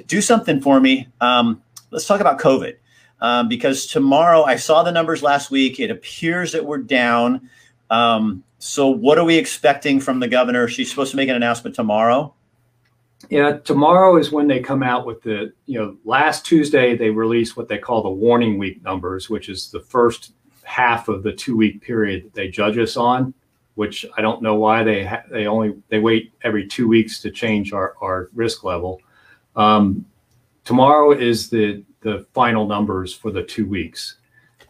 do 0.07 0.21
something 0.21 0.61
for 0.61 0.81
me. 0.81 1.09
Um, 1.21 1.63
let's 1.91 2.07
talk 2.07 2.21
about 2.21 2.41
COVID. 2.41 2.77
Um, 3.21 3.49
because 3.49 3.87
tomorrow 3.87 4.43
I 4.45 4.57
saw 4.57 4.83
the 4.83 4.93
numbers 4.93 5.23
last 5.23 5.51
week. 5.51 5.81
It 5.81 5.91
appears 5.91 6.53
that 6.53 6.67
we're 6.67 6.79
down. 6.79 7.49
Um, 7.89 8.45
so, 8.59 8.89
what 8.89 9.17
are 9.17 9.25
we 9.25 9.37
expecting 9.37 10.01
from 10.01 10.21
the 10.21 10.29
governor? 10.29 10.69
She's 10.69 10.91
supposed 10.91 11.13
to 11.13 11.17
make 11.17 11.31
an 11.31 11.37
announcement 11.37 11.75
tomorrow. 11.75 12.35
Yeah, 13.31 13.59
tomorrow 13.59 14.17
is 14.19 14.31
when 14.31 14.47
they 14.47 14.61
come 14.61 14.83
out 14.83 15.07
with 15.07 15.23
the, 15.23 15.53
you 15.67 15.79
know, 15.79 15.97
last 16.05 16.45
Tuesday 16.45 16.97
they 16.97 17.11
released 17.11 17.57
what 17.57 17.67
they 17.69 17.79
call 17.79 18.03
the 18.03 18.11
warning 18.11 18.59
week 18.59 18.83
numbers, 18.83 19.29
which 19.31 19.49
is 19.49 19.71
the 19.71 19.81
first 19.81 20.33
half 20.63 21.09
of 21.09 21.23
the 21.23 21.33
two 21.33 21.57
week 21.57 21.81
period 21.81 22.25
that 22.25 22.35
they 22.35 22.49
judge 22.49 22.77
us 22.79 22.97
on. 22.97 23.33
which 23.77 24.07
I 24.17 24.23
don't 24.23 24.43
know 24.43 24.55
why 24.57 24.83
they 24.83 25.05
ha- 25.05 25.23
they 25.31 25.47
only 25.47 25.75
they 25.89 25.99
wait 25.99 26.33
every 26.43 26.67
two 26.67 26.89
weeks 26.89 27.21
to 27.23 27.31
change 27.31 27.73
our, 27.73 27.95
our 28.01 28.29
risk 28.35 28.65
level. 28.65 29.01
Um, 29.55 30.05
tomorrow 30.65 31.13
is 31.13 31.49
the 31.51 31.85
the 32.01 32.27
final 32.33 32.67
numbers 32.67 33.13
for 33.15 33.31
the 33.31 33.43
two 33.43 33.67
weeks. 33.67 34.17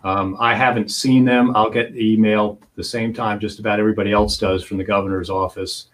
Um, 0.05 0.37
I 0.41 0.55
haven't 0.55 0.91
seen 0.91 1.25
them. 1.25 1.55
I'll 1.57 1.71
get 1.71 1.93
the 1.93 2.13
email 2.13 2.59
the 2.77 2.85
same 2.85 3.13
time 3.13 3.41
just 3.41 3.59
about 3.59 3.81
everybody 3.81 4.13
else 4.13 4.39
does 4.39 4.63
from 4.65 4.77
the 4.79 4.85
governor's 4.85 5.31
office. 5.31 5.89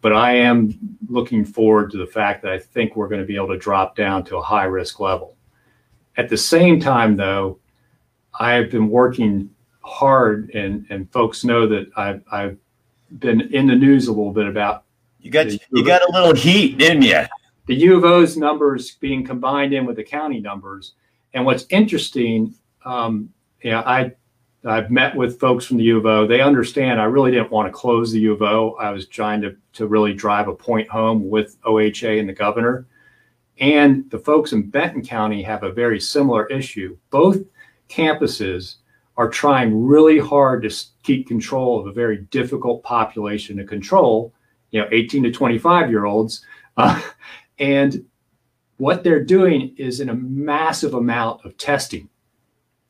But 0.00 0.14
I 0.14 0.32
am 0.36 0.78
looking 1.08 1.44
forward 1.44 1.90
to 1.90 1.98
the 1.98 2.06
fact 2.06 2.42
that 2.42 2.52
I 2.52 2.58
think 2.58 2.96
we're 2.96 3.08
going 3.08 3.20
to 3.20 3.26
be 3.26 3.36
able 3.36 3.48
to 3.48 3.58
drop 3.58 3.96
down 3.96 4.24
to 4.24 4.38
a 4.38 4.42
high 4.42 4.64
risk 4.64 4.98
level. 5.00 5.36
At 6.16 6.28
the 6.28 6.36
same 6.36 6.80
time, 6.80 7.16
though, 7.16 7.58
I've 8.38 8.70
been 8.70 8.88
working 8.88 9.50
hard, 9.82 10.50
and 10.54 10.86
and 10.90 11.10
folks 11.12 11.44
know 11.44 11.66
that 11.66 11.90
I've 11.96 12.22
I've 12.30 12.56
been 13.18 13.40
in 13.52 13.66
the 13.66 13.74
news 13.74 14.06
a 14.06 14.12
little 14.12 14.32
bit 14.32 14.46
about. 14.46 14.84
You 15.20 15.30
got 15.30 15.50
you 15.50 15.84
got 15.84 16.02
a 16.08 16.12
little 16.12 16.34
heat, 16.34 16.78
didn't 16.78 17.02
you? 17.02 17.22
The 17.66 17.74
U 17.74 17.96
of 17.96 18.04
O's 18.04 18.36
numbers 18.36 18.92
being 18.92 19.24
combined 19.24 19.74
in 19.74 19.84
with 19.84 19.96
the 19.96 20.04
county 20.04 20.40
numbers, 20.40 20.94
and 21.34 21.44
what's 21.44 21.66
interesting, 21.68 22.54
um, 22.84 23.30
yeah, 23.62 23.80
I 23.80 24.12
I've 24.64 24.90
met 24.90 25.16
with 25.16 25.40
folks 25.40 25.64
from 25.64 25.78
the 25.78 25.84
U 25.84 25.98
of 25.98 26.06
O. 26.06 26.26
They 26.26 26.42
understand 26.42 27.00
I 27.00 27.04
really 27.04 27.30
didn't 27.30 27.50
want 27.50 27.66
to 27.66 27.72
close 27.72 28.12
the 28.12 28.20
U 28.20 28.32
of 28.32 28.42
O. 28.42 28.76
I 28.78 28.90
was 28.90 29.06
trying 29.06 29.40
to 29.42 29.56
to 29.74 29.86
really 29.86 30.12
drive 30.12 30.48
a 30.48 30.54
point 30.54 30.88
home 30.88 31.30
with 31.30 31.60
OHA 31.62 32.18
and 32.20 32.28
the 32.28 32.34
governor. 32.34 32.86
And 33.58 34.10
the 34.10 34.18
folks 34.18 34.52
in 34.52 34.68
Benton 34.68 35.02
County 35.02 35.42
have 35.42 35.62
a 35.62 35.72
very 35.72 36.00
similar 36.00 36.46
issue. 36.46 36.96
Both 37.10 37.38
campuses 37.88 38.76
are 39.16 39.28
trying 39.28 39.86
really 39.86 40.18
hard 40.18 40.62
to 40.62 40.84
keep 41.02 41.28
control 41.28 41.78
of 41.78 41.86
a 41.86 41.92
very 41.92 42.18
difficult 42.30 42.82
population 42.82 43.56
to 43.58 43.64
control, 43.64 44.32
you 44.70 44.80
know, 44.80 44.88
18 44.92 45.24
to 45.24 45.30
25 45.30 45.90
year 45.90 46.04
olds. 46.04 46.44
Uh, 46.76 47.00
and 47.58 48.04
what 48.76 49.04
they're 49.04 49.24
doing 49.24 49.74
is 49.76 50.00
in 50.00 50.08
a 50.08 50.14
massive 50.14 50.94
amount 50.94 51.44
of 51.44 51.56
testing 51.58 52.08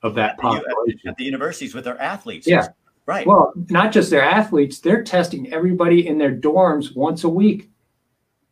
of 0.03 0.15
that 0.15 0.39
population. 0.39 1.09
At 1.09 1.17
the 1.17 1.25
universities 1.25 1.75
with 1.75 1.85
their 1.85 2.01
athletes. 2.01 2.47
Yeah. 2.47 2.69
Right. 3.07 3.27
Well, 3.27 3.53
not 3.71 3.93
just 3.93 4.11
their 4.11 4.23
athletes, 4.23 4.79
they're 4.79 5.03
testing 5.03 5.53
everybody 5.53 6.07
in 6.07 6.19
their 6.19 6.35
dorms 6.35 6.95
once 6.95 7.25
a 7.25 7.29
week. 7.29 7.71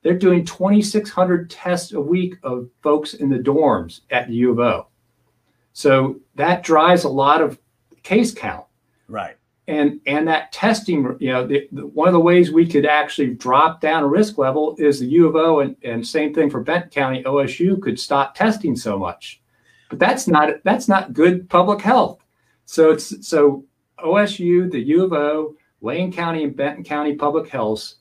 They're 0.02 0.19
doing 0.19 0.45
2,600 0.45 1.50
tests 1.50 1.93
a 1.93 2.00
week 2.00 2.37
of 2.43 2.69
folks 2.83 3.14
in 3.14 3.28
the 3.28 3.38
dorms 3.38 4.00
at 4.11 4.26
the 4.26 4.35
U 4.35 4.52
of 4.52 4.59
O. 4.59 4.87
So 5.73 6.21
that 6.35 6.62
drives 6.62 7.05
a 7.05 7.09
lot 7.09 7.40
of 7.40 7.59
case 8.02 8.35
count. 8.35 8.64
Right. 9.07 9.37
And 9.69 10.00
and 10.07 10.26
that 10.26 10.50
testing, 10.50 11.17
you 11.21 11.31
know, 11.31 11.47
the, 11.47 11.69
the, 11.73 11.87
one 11.87 12.09
of 12.09 12.14
the 12.14 12.21
ways 12.21 12.50
we 12.50 12.67
could 12.67 12.87
actually 12.87 13.35
drop 13.35 13.81
down 13.81 14.02
a 14.02 14.09
risk 14.09 14.38
level 14.38 14.75
is 14.78 14.99
the 14.99 15.07
U 15.07 15.28
of 15.28 15.37
O 15.37 15.61
and, 15.61 15.76
and 15.85 16.07
same 16.07 16.33
thing 16.33 16.49
for 16.49 16.62
Benton 16.62 16.90
County, 16.90 17.23
OSU 17.23 17.81
could 17.81 18.00
stop 18.00 18.35
testing 18.35 18.75
so 18.75 18.99
much. 18.99 19.40
But 19.88 19.99
that's 19.99 20.28
not 20.28 20.50
that's 20.64 20.88
not 20.88 21.12
good 21.12 21.49
public 21.49 21.80
health. 21.80 22.25
So 22.66 22.90
it's 22.90 23.26
so 23.26 23.64
OSU, 23.99 24.71
the 24.71 24.80
U 24.80 25.04
of 25.04 25.12
O, 25.12 25.57
Lane 25.80 26.12
County 26.12 26.45
and 26.45 26.57
Benton 26.57 26.85
County 26.85 27.14
Public 27.14 27.49
Health 27.49 27.95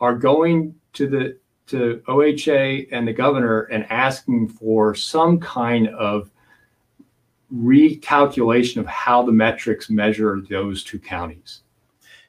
are 0.00 0.14
going 0.14 0.74
to 0.94 1.06
the 1.08 1.38
to 1.68 2.02
OHA 2.08 2.88
and 2.90 3.06
the 3.06 3.12
governor 3.12 3.62
and 3.62 3.86
asking 3.90 4.48
for 4.48 4.94
some 4.94 5.38
kind 5.38 5.88
of 5.88 6.30
recalculation 7.54 8.78
of 8.78 8.86
how 8.86 9.22
the 9.22 9.32
metrics 9.32 9.88
measure 9.88 10.40
those 10.48 10.82
two 10.82 10.98
counties. 10.98 11.62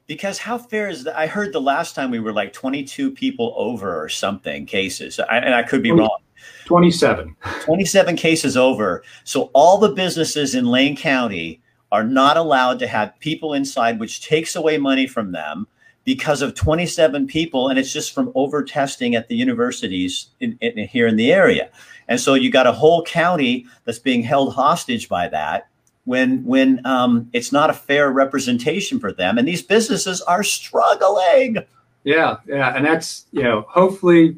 Because 0.07 0.37
how 0.37 0.57
fair 0.57 0.89
is 0.89 1.03
that? 1.05 1.17
I 1.17 1.25
heard 1.25 1.53
the 1.53 1.61
last 1.61 1.95
time 1.95 2.11
we 2.11 2.19
were 2.19 2.33
like 2.33 2.53
22 2.53 3.11
people 3.11 3.53
over 3.55 3.99
or 3.99 4.09
something 4.09 4.65
cases, 4.65 5.19
I, 5.19 5.37
and 5.37 5.55
I 5.55 5.63
could 5.63 5.81
be 5.81 5.89
20, 5.89 6.01
wrong. 6.01 6.19
27. 6.65 7.35
27 7.61 8.15
cases 8.15 8.55
over. 8.55 9.03
So 9.23 9.51
all 9.53 9.77
the 9.77 9.89
businesses 9.89 10.55
in 10.55 10.65
Lane 10.65 10.95
County 10.95 11.61
are 11.91 12.03
not 12.03 12.37
allowed 12.37 12.79
to 12.79 12.87
have 12.87 13.19
people 13.19 13.53
inside, 13.53 13.99
which 13.99 14.25
takes 14.25 14.55
away 14.55 14.77
money 14.77 15.07
from 15.07 15.31
them 15.31 15.67
because 16.03 16.41
of 16.41 16.55
27 16.55 17.27
people, 17.27 17.69
and 17.69 17.77
it's 17.77 17.93
just 17.93 18.13
from 18.13 18.31
over 18.33 18.63
testing 18.63 19.15
at 19.15 19.27
the 19.27 19.35
universities 19.35 20.27
in, 20.39 20.57
in, 20.61 20.87
here 20.87 21.07
in 21.07 21.15
the 21.15 21.31
area. 21.31 21.69
And 22.07 22.19
so 22.19 22.33
you 22.33 22.49
got 22.49 22.67
a 22.67 22.71
whole 22.71 23.03
county 23.03 23.65
that's 23.85 23.99
being 23.99 24.23
held 24.23 24.53
hostage 24.53 25.07
by 25.07 25.27
that 25.29 25.67
when 26.05 26.43
when 26.43 26.85
um, 26.85 27.29
it's 27.33 27.51
not 27.51 27.69
a 27.69 27.73
fair 27.73 28.11
representation 28.11 28.99
for 28.99 29.13
them, 29.13 29.37
and 29.37 29.47
these 29.47 29.61
businesses 29.61 30.21
are 30.23 30.43
struggling. 30.43 31.57
Yeah, 32.03 32.37
yeah, 32.47 32.75
and 32.75 32.85
that's 32.85 33.25
you 33.31 33.43
know 33.43 33.65
hopefully 33.69 34.37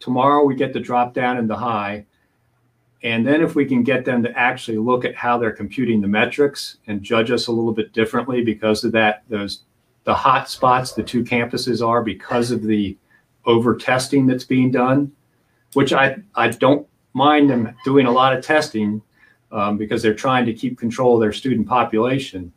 tomorrow 0.00 0.44
we 0.44 0.54
get 0.54 0.72
the 0.72 0.80
drop 0.80 1.14
down 1.14 1.38
in 1.38 1.46
the 1.46 1.56
high. 1.56 2.06
And 3.02 3.26
then 3.26 3.42
if 3.42 3.54
we 3.54 3.64
can 3.64 3.84
get 3.84 4.04
them 4.04 4.22
to 4.24 4.38
actually 4.38 4.78
look 4.78 5.04
at 5.04 5.14
how 5.14 5.38
they're 5.38 5.52
computing 5.52 6.00
the 6.00 6.08
metrics 6.08 6.78
and 6.86 7.02
judge 7.02 7.30
us 7.30 7.46
a 7.46 7.52
little 7.52 7.72
bit 7.72 7.92
differently 7.92 8.42
because 8.42 8.82
of 8.82 8.92
that, 8.92 9.22
those 9.28 9.62
the 10.04 10.14
hot 10.14 10.48
spots 10.48 10.92
the 10.92 11.02
two 11.02 11.22
campuses 11.22 11.86
are 11.86 12.02
because 12.02 12.50
of 12.50 12.62
the 12.62 12.96
over 13.44 13.76
testing 13.76 14.26
that's 14.26 14.44
being 14.44 14.70
done, 14.70 15.12
which 15.74 15.92
I, 15.92 16.16
I 16.34 16.48
don't 16.48 16.86
mind 17.12 17.50
them 17.50 17.74
doing 17.84 18.06
a 18.06 18.10
lot 18.10 18.36
of 18.36 18.44
testing 18.44 19.02
um, 19.52 19.76
because 19.76 20.02
they're 20.02 20.14
trying 20.14 20.46
to 20.46 20.54
keep 20.54 20.78
control 20.78 21.14
of 21.14 21.20
their 21.20 21.32
student 21.32 21.68
population. 21.68 22.52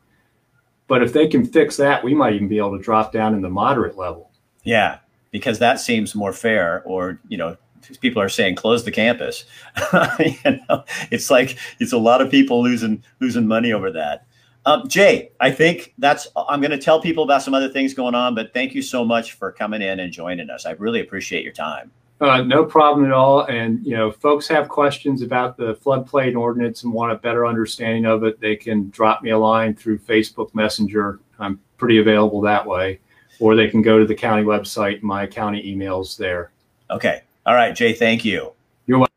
But 0.87 1.03
if 1.03 1.13
they 1.13 1.27
can 1.27 1.45
fix 1.45 1.77
that, 1.77 2.03
we 2.03 2.13
might 2.13 2.33
even 2.33 2.47
be 2.47 2.57
able 2.57 2.77
to 2.77 2.83
drop 2.83 3.11
down 3.11 3.33
in 3.33 3.41
the 3.41 3.49
moderate 3.49 3.97
level. 3.97 4.31
Yeah, 4.63 4.99
because 5.31 5.59
that 5.59 5.79
seems 5.79 6.15
more 6.15 6.33
fair. 6.33 6.83
Or 6.85 7.19
you 7.27 7.37
know, 7.37 7.57
people 7.99 8.21
are 8.21 8.29
saying 8.29 8.55
close 8.55 8.83
the 8.83 8.91
campus. 8.91 9.45
you 10.19 10.35
know, 10.45 10.83
it's 11.09 11.31
like 11.31 11.57
it's 11.79 11.93
a 11.93 11.97
lot 11.97 12.21
of 12.21 12.29
people 12.29 12.61
losing 12.61 13.03
losing 13.19 13.47
money 13.47 13.73
over 13.73 13.91
that. 13.91 14.25
Um, 14.65 14.87
Jay, 14.87 15.31
I 15.39 15.49
think 15.51 15.93
that's, 15.97 16.27
I'm 16.35 16.61
going 16.61 16.71
to 16.71 16.77
tell 16.77 17.01
people 17.01 17.23
about 17.23 17.41
some 17.41 17.53
other 17.53 17.69
things 17.69 17.93
going 17.93 18.13
on, 18.13 18.35
but 18.35 18.53
thank 18.53 18.75
you 18.75 18.81
so 18.81 19.03
much 19.03 19.33
for 19.33 19.51
coming 19.51 19.81
in 19.81 19.99
and 19.99 20.13
joining 20.13 20.49
us. 20.51 20.65
I 20.67 20.71
really 20.71 20.99
appreciate 20.99 21.43
your 21.43 21.53
time. 21.53 21.91
Uh, 22.19 22.43
no 22.43 22.63
problem 22.63 23.07
at 23.07 23.11
all. 23.11 23.45
And, 23.45 23.83
you 23.83 23.97
know, 23.97 24.11
folks 24.11 24.47
have 24.49 24.69
questions 24.69 25.23
about 25.23 25.57
the 25.57 25.73
floodplain 25.75 26.37
ordinance 26.37 26.83
and 26.83 26.93
want 26.93 27.11
a 27.11 27.15
better 27.15 27.47
understanding 27.47 28.05
of 28.05 28.23
it, 28.23 28.39
they 28.39 28.55
can 28.55 28.91
drop 28.91 29.23
me 29.23 29.31
a 29.31 29.37
line 29.39 29.73
through 29.75 29.97
Facebook 29.97 30.53
Messenger. 30.53 31.19
I'm 31.39 31.59
pretty 31.77 31.97
available 31.97 32.41
that 32.41 32.63
way. 32.63 32.99
Or 33.41 33.55
they 33.55 33.67
can 33.67 33.81
go 33.81 33.99
to 33.99 34.05
the 34.05 34.15
county 34.15 34.43
website. 34.43 35.01
My 35.01 35.27
county 35.27 35.75
emails 35.75 36.15
there. 36.15 36.51
Okay. 36.89 37.23
All 37.45 37.55
right, 37.55 37.75
Jay, 37.75 37.93
thank 37.93 38.23
you. 38.23 38.53
You're 38.85 38.99
welcome. 38.99 39.11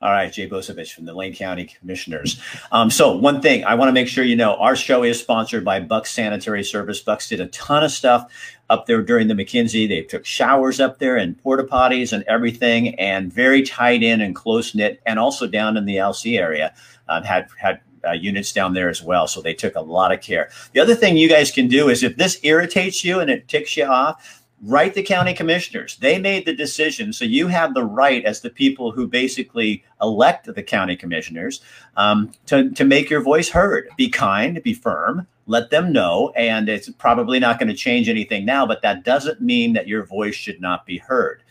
All 0.00 0.10
right, 0.12 0.32
Jay 0.32 0.48
Bozievich 0.48 0.92
from 0.92 1.06
the 1.06 1.12
Lane 1.12 1.34
County 1.34 1.64
Commissioners. 1.64 2.40
Um, 2.70 2.88
so 2.88 3.16
one 3.16 3.42
thing 3.42 3.64
I 3.64 3.74
want 3.74 3.88
to 3.88 3.92
make 3.92 4.06
sure 4.06 4.22
you 4.22 4.36
know, 4.36 4.54
our 4.54 4.76
show 4.76 5.02
is 5.02 5.18
sponsored 5.18 5.64
by 5.64 5.80
Bucks 5.80 6.12
Sanitary 6.12 6.62
Service. 6.62 7.00
Bucks 7.00 7.28
did 7.28 7.40
a 7.40 7.48
ton 7.48 7.82
of 7.82 7.90
stuff 7.90 8.32
up 8.70 8.86
there 8.86 9.02
during 9.02 9.26
the 9.26 9.34
McKenzie. 9.34 9.88
They 9.88 10.02
took 10.02 10.24
showers 10.24 10.78
up 10.78 11.00
there 11.00 11.16
and 11.16 11.36
porta 11.42 11.64
potties 11.64 12.12
and 12.12 12.22
everything, 12.28 12.94
and 12.94 13.32
very 13.32 13.62
tied 13.62 14.04
in 14.04 14.20
and 14.20 14.36
close 14.36 14.72
knit, 14.72 15.02
and 15.04 15.18
also 15.18 15.48
down 15.48 15.76
in 15.76 15.84
the 15.84 15.96
LC 15.96 16.38
area 16.38 16.72
um, 17.08 17.24
had 17.24 17.48
had 17.58 17.80
uh, 18.06 18.12
units 18.12 18.52
down 18.52 18.74
there 18.74 18.88
as 18.88 19.02
well. 19.02 19.26
So 19.26 19.40
they 19.40 19.54
took 19.54 19.74
a 19.74 19.80
lot 19.80 20.12
of 20.12 20.20
care. 20.20 20.50
The 20.72 20.80
other 20.80 20.94
thing 20.94 21.16
you 21.16 21.28
guys 21.28 21.50
can 21.50 21.68
do 21.68 21.88
is 21.88 22.02
if 22.02 22.16
this 22.16 22.38
irritates 22.42 23.04
you 23.04 23.20
and 23.20 23.30
it 23.30 23.48
ticks 23.48 23.76
you 23.76 23.84
off, 23.84 24.38
write 24.62 24.94
the 24.94 25.02
county 25.02 25.34
commissioners. 25.34 25.96
They 25.96 26.18
made 26.18 26.44
the 26.44 26.54
decision. 26.54 27.12
So 27.12 27.24
you 27.24 27.46
have 27.48 27.74
the 27.74 27.84
right, 27.84 28.24
as 28.24 28.40
the 28.40 28.50
people 28.50 28.90
who 28.90 29.06
basically 29.06 29.84
elect 30.02 30.52
the 30.52 30.62
county 30.62 30.96
commissioners, 30.96 31.60
um, 31.96 32.32
to, 32.46 32.70
to 32.70 32.84
make 32.84 33.10
your 33.10 33.22
voice 33.22 33.48
heard. 33.48 33.88
Be 33.96 34.08
kind, 34.08 34.60
be 34.62 34.74
firm, 34.74 35.26
let 35.46 35.70
them 35.70 35.92
know. 35.92 36.32
And 36.36 36.68
it's 36.68 36.90
probably 36.90 37.38
not 37.38 37.58
going 37.58 37.68
to 37.68 37.74
change 37.74 38.08
anything 38.08 38.44
now, 38.44 38.66
but 38.66 38.82
that 38.82 39.04
doesn't 39.04 39.40
mean 39.40 39.74
that 39.74 39.86
your 39.86 40.04
voice 40.04 40.34
should 40.34 40.60
not 40.60 40.86
be 40.86 40.98
heard. 40.98 41.42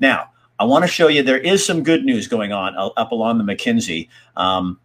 Now, 0.00 0.30
I 0.58 0.64
want 0.64 0.84
to 0.84 0.88
show 0.88 1.08
you 1.08 1.22
there 1.22 1.38
is 1.38 1.64
some 1.64 1.82
good 1.82 2.04
news 2.04 2.28
going 2.28 2.52
on 2.52 2.74
up 2.76 3.12
along 3.12 3.38
the 3.38 3.44
McKenzie. 3.44 4.08
Um, 4.36 4.80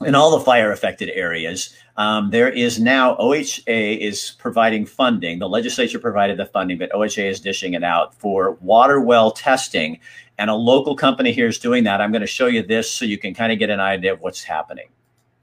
in 0.00 0.14
all 0.14 0.36
the 0.36 0.44
fire 0.44 0.72
affected 0.72 1.10
areas, 1.10 1.74
um, 1.96 2.30
there 2.30 2.48
is 2.48 2.80
now 2.80 3.16
OHA 3.16 3.98
is 3.98 4.34
providing 4.38 4.84
funding. 4.86 5.38
The 5.38 5.48
legislature 5.48 5.98
provided 5.98 6.36
the 6.36 6.46
funding, 6.46 6.78
but 6.78 6.90
OHA 6.92 7.30
is 7.30 7.40
dishing 7.40 7.74
it 7.74 7.84
out 7.84 8.14
for 8.14 8.52
water 8.60 9.00
well 9.00 9.30
testing. 9.30 10.00
And 10.36 10.50
a 10.50 10.54
local 10.54 10.96
company 10.96 11.32
here 11.32 11.46
is 11.46 11.58
doing 11.58 11.84
that. 11.84 12.00
I'm 12.00 12.10
going 12.10 12.20
to 12.20 12.26
show 12.26 12.46
you 12.46 12.62
this 12.62 12.90
so 12.90 13.04
you 13.04 13.18
can 13.18 13.34
kind 13.34 13.52
of 13.52 13.58
get 13.58 13.70
an 13.70 13.80
idea 13.80 14.12
of 14.12 14.20
what's 14.20 14.42
happening. 14.42 14.88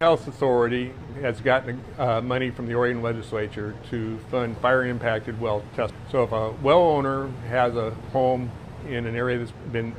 Health 0.01 0.27
Authority 0.27 0.91
has 1.21 1.39
gotten 1.39 1.79
uh, 1.99 2.19
money 2.21 2.49
from 2.49 2.65
the 2.65 2.73
Oregon 2.73 3.03
legislature 3.03 3.75
to 3.91 4.17
fund 4.31 4.57
fire 4.57 4.83
impacted 4.85 5.39
well 5.39 5.63
testing. 5.75 5.97
So 6.11 6.23
if 6.23 6.31
a 6.31 6.51
well 6.63 6.81
owner 6.81 7.29
has 7.47 7.75
a 7.75 7.91
home 8.11 8.51
in 8.89 9.05
an 9.05 9.15
area 9.15 9.37
that's 9.37 9.51
been 9.71 9.95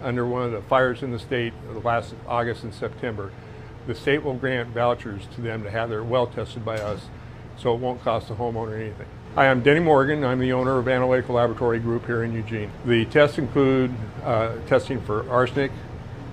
under 0.00 0.26
one 0.26 0.44
of 0.44 0.52
the 0.52 0.62
fires 0.62 1.02
in 1.02 1.10
the 1.10 1.18
state 1.18 1.52
the 1.72 1.80
last 1.80 2.14
August 2.26 2.62
and 2.62 2.72
September, 2.72 3.32
the 3.86 3.94
state 3.94 4.22
will 4.22 4.34
grant 4.34 4.70
vouchers 4.70 5.22
to 5.34 5.40
them 5.40 5.62
to 5.64 5.70
have 5.70 5.88
their 5.88 6.04
well 6.04 6.26
tested 6.26 6.64
by 6.64 6.76
us, 6.76 7.06
so 7.56 7.74
it 7.74 7.80
won't 7.80 8.02
cost 8.02 8.28
the 8.28 8.34
homeowner 8.34 8.78
anything. 8.80 9.06
Hi, 9.34 9.48
I'm 9.50 9.62
Denny 9.62 9.80
Morgan. 9.80 10.24
I'm 10.24 10.38
the 10.38 10.52
owner 10.52 10.78
of 10.78 10.88
Analytical 10.88 11.36
Laboratory 11.36 11.78
Group 11.78 12.06
here 12.06 12.22
in 12.22 12.32
Eugene. 12.34 12.70
The 12.84 13.06
tests 13.06 13.38
include 13.38 13.94
uh, 14.22 14.56
testing 14.66 15.00
for 15.00 15.28
arsenic, 15.30 15.72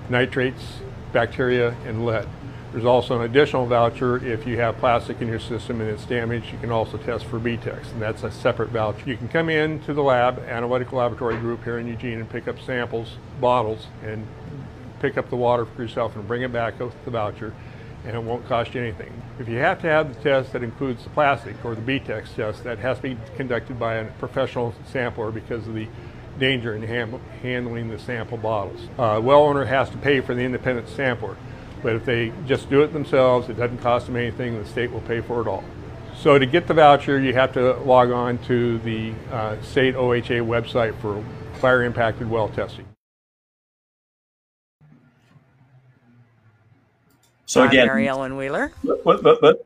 nitrates, 0.09 0.79
bacteria, 1.13 1.75
and 1.85 2.05
lead. 2.05 2.27
There's 2.71 2.85
also 2.85 3.19
an 3.19 3.23
additional 3.23 3.65
voucher 3.65 4.23
if 4.23 4.45
you 4.45 4.57
have 4.57 4.77
plastic 4.77 5.21
in 5.21 5.27
your 5.27 5.39
system 5.39 5.81
and 5.81 5.89
it's 5.89 6.05
damaged. 6.05 6.51
You 6.51 6.59
can 6.59 6.71
also 6.71 6.97
test 6.97 7.25
for 7.25 7.39
BTEX, 7.39 7.91
and 7.93 8.01
that's 8.01 8.21
a 8.23 8.31
separate 8.31 8.69
voucher. 8.69 9.09
You 9.09 9.17
can 9.17 9.27
come 9.27 9.49
in 9.49 9.79
to 9.83 9.93
the 9.93 10.03
lab, 10.03 10.37
Analytical 10.39 10.99
Laboratory 10.99 11.37
Group 11.37 11.63
here 11.63 11.79
in 11.79 11.87
Eugene, 11.87 12.19
and 12.19 12.29
pick 12.29 12.47
up 12.47 12.59
samples, 12.59 13.15
bottles, 13.41 13.87
and 14.03 14.27
pick 14.99 15.17
up 15.17 15.29
the 15.29 15.35
water 15.35 15.65
for 15.65 15.81
yourself 15.81 16.15
and 16.15 16.27
bring 16.27 16.41
it 16.41 16.51
back 16.51 16.79
with 16.79 16.93
the 17.05 17.11
voucher, 17.11 17.53
and 18.05 18.15
it 18.15 18.21
won't 18.21 18.47
cost 18.47 18.73
you 18.73 18.81
anything. 18.81 19.11
If 19.39 19.47
you 19.47 19.57
have 19.57 19.81
to 19.81 19.87
have 19.87 20.13
the 20.13 20.21
test 20.21 20.53
that 20.53 20.63
includes 20.63 21.03
the 21.03 21.09
plastic 21.11 21.63
or 21.63 21.75
the 21.75 21.81
BTEX 21.81 22.35
test, 22.35 22.63
that 22.63 22.79
has 22.79 22.97
to 22.97 23.03
be 23.03 23.17
conducted 23.35 23.79
by 23.79 23.95
a 23.95 24.05
professional 24.13 24.73
sampler 24.91 25.31
because 25.31 25.67
of 25.67 25.73
the 25.73 25.87
danger 26.39 26.75
in 26.75 26.83
handling 26.83 27.89
the 27.89 27.99
sample 27.99 28.37
bottles. 28.37 28.79
Uh, 28.97 29.19
well 29.21 29.43
owner 29.43 29.65
has 29.65 29.89
to 29.89 29.97
pay 29.97 30.21
for 30.21 30.33
the 30.33 30.41
independent 30.41 30.87
sampler. 30.87 31.35
But 31.81 31.95
if 31.95 32.05
they 32.05 32.33
just 32.45 32.69
do 32.69 32.81
it 32.81 32.93
themselves, 32.93 33.49
it 33.49 33.57
doesn't 33.57 33.79
cost 33.79 34.07
them 34.07 34.15
anything, 34.15 34.61
the 34.61 34.67
state 34.67 34.91
will 34.91 35.01
pay 35.01 35.21
for 35.21 35.41
it 35.41 35.47
all. 35.47 35.63
So 36.17 36.37
to 36.37 36.45
get 36.45 36.67
the 36.67 36.73
voucher, 36.73 37.19
you 37.19 37.33
have 37.33 37.53
to 37.53 37.75
log 37.75 38.11
on 38.11 38.39
to 38.39 38.77
the 38.79 39.13
uh, 39.31 39.61
state 39.61 39.95
OHA 39.95 40.41
website 40.45 40.99
for 40.99 41.23
fire 41.59 41.83
impacted 41.83 42.29
well 42.29 42.49
testing. 42.49 42.88
So 47.49 47.63
I'm 47.63 47.69
again, 47.69 47.87
Mary 47.87 48.07
Ellen 48.07 48.37
Wheeler. 48.37 48.71
What, 48.83 49.23
what, 49.23 49.41
what? 49.41 49.65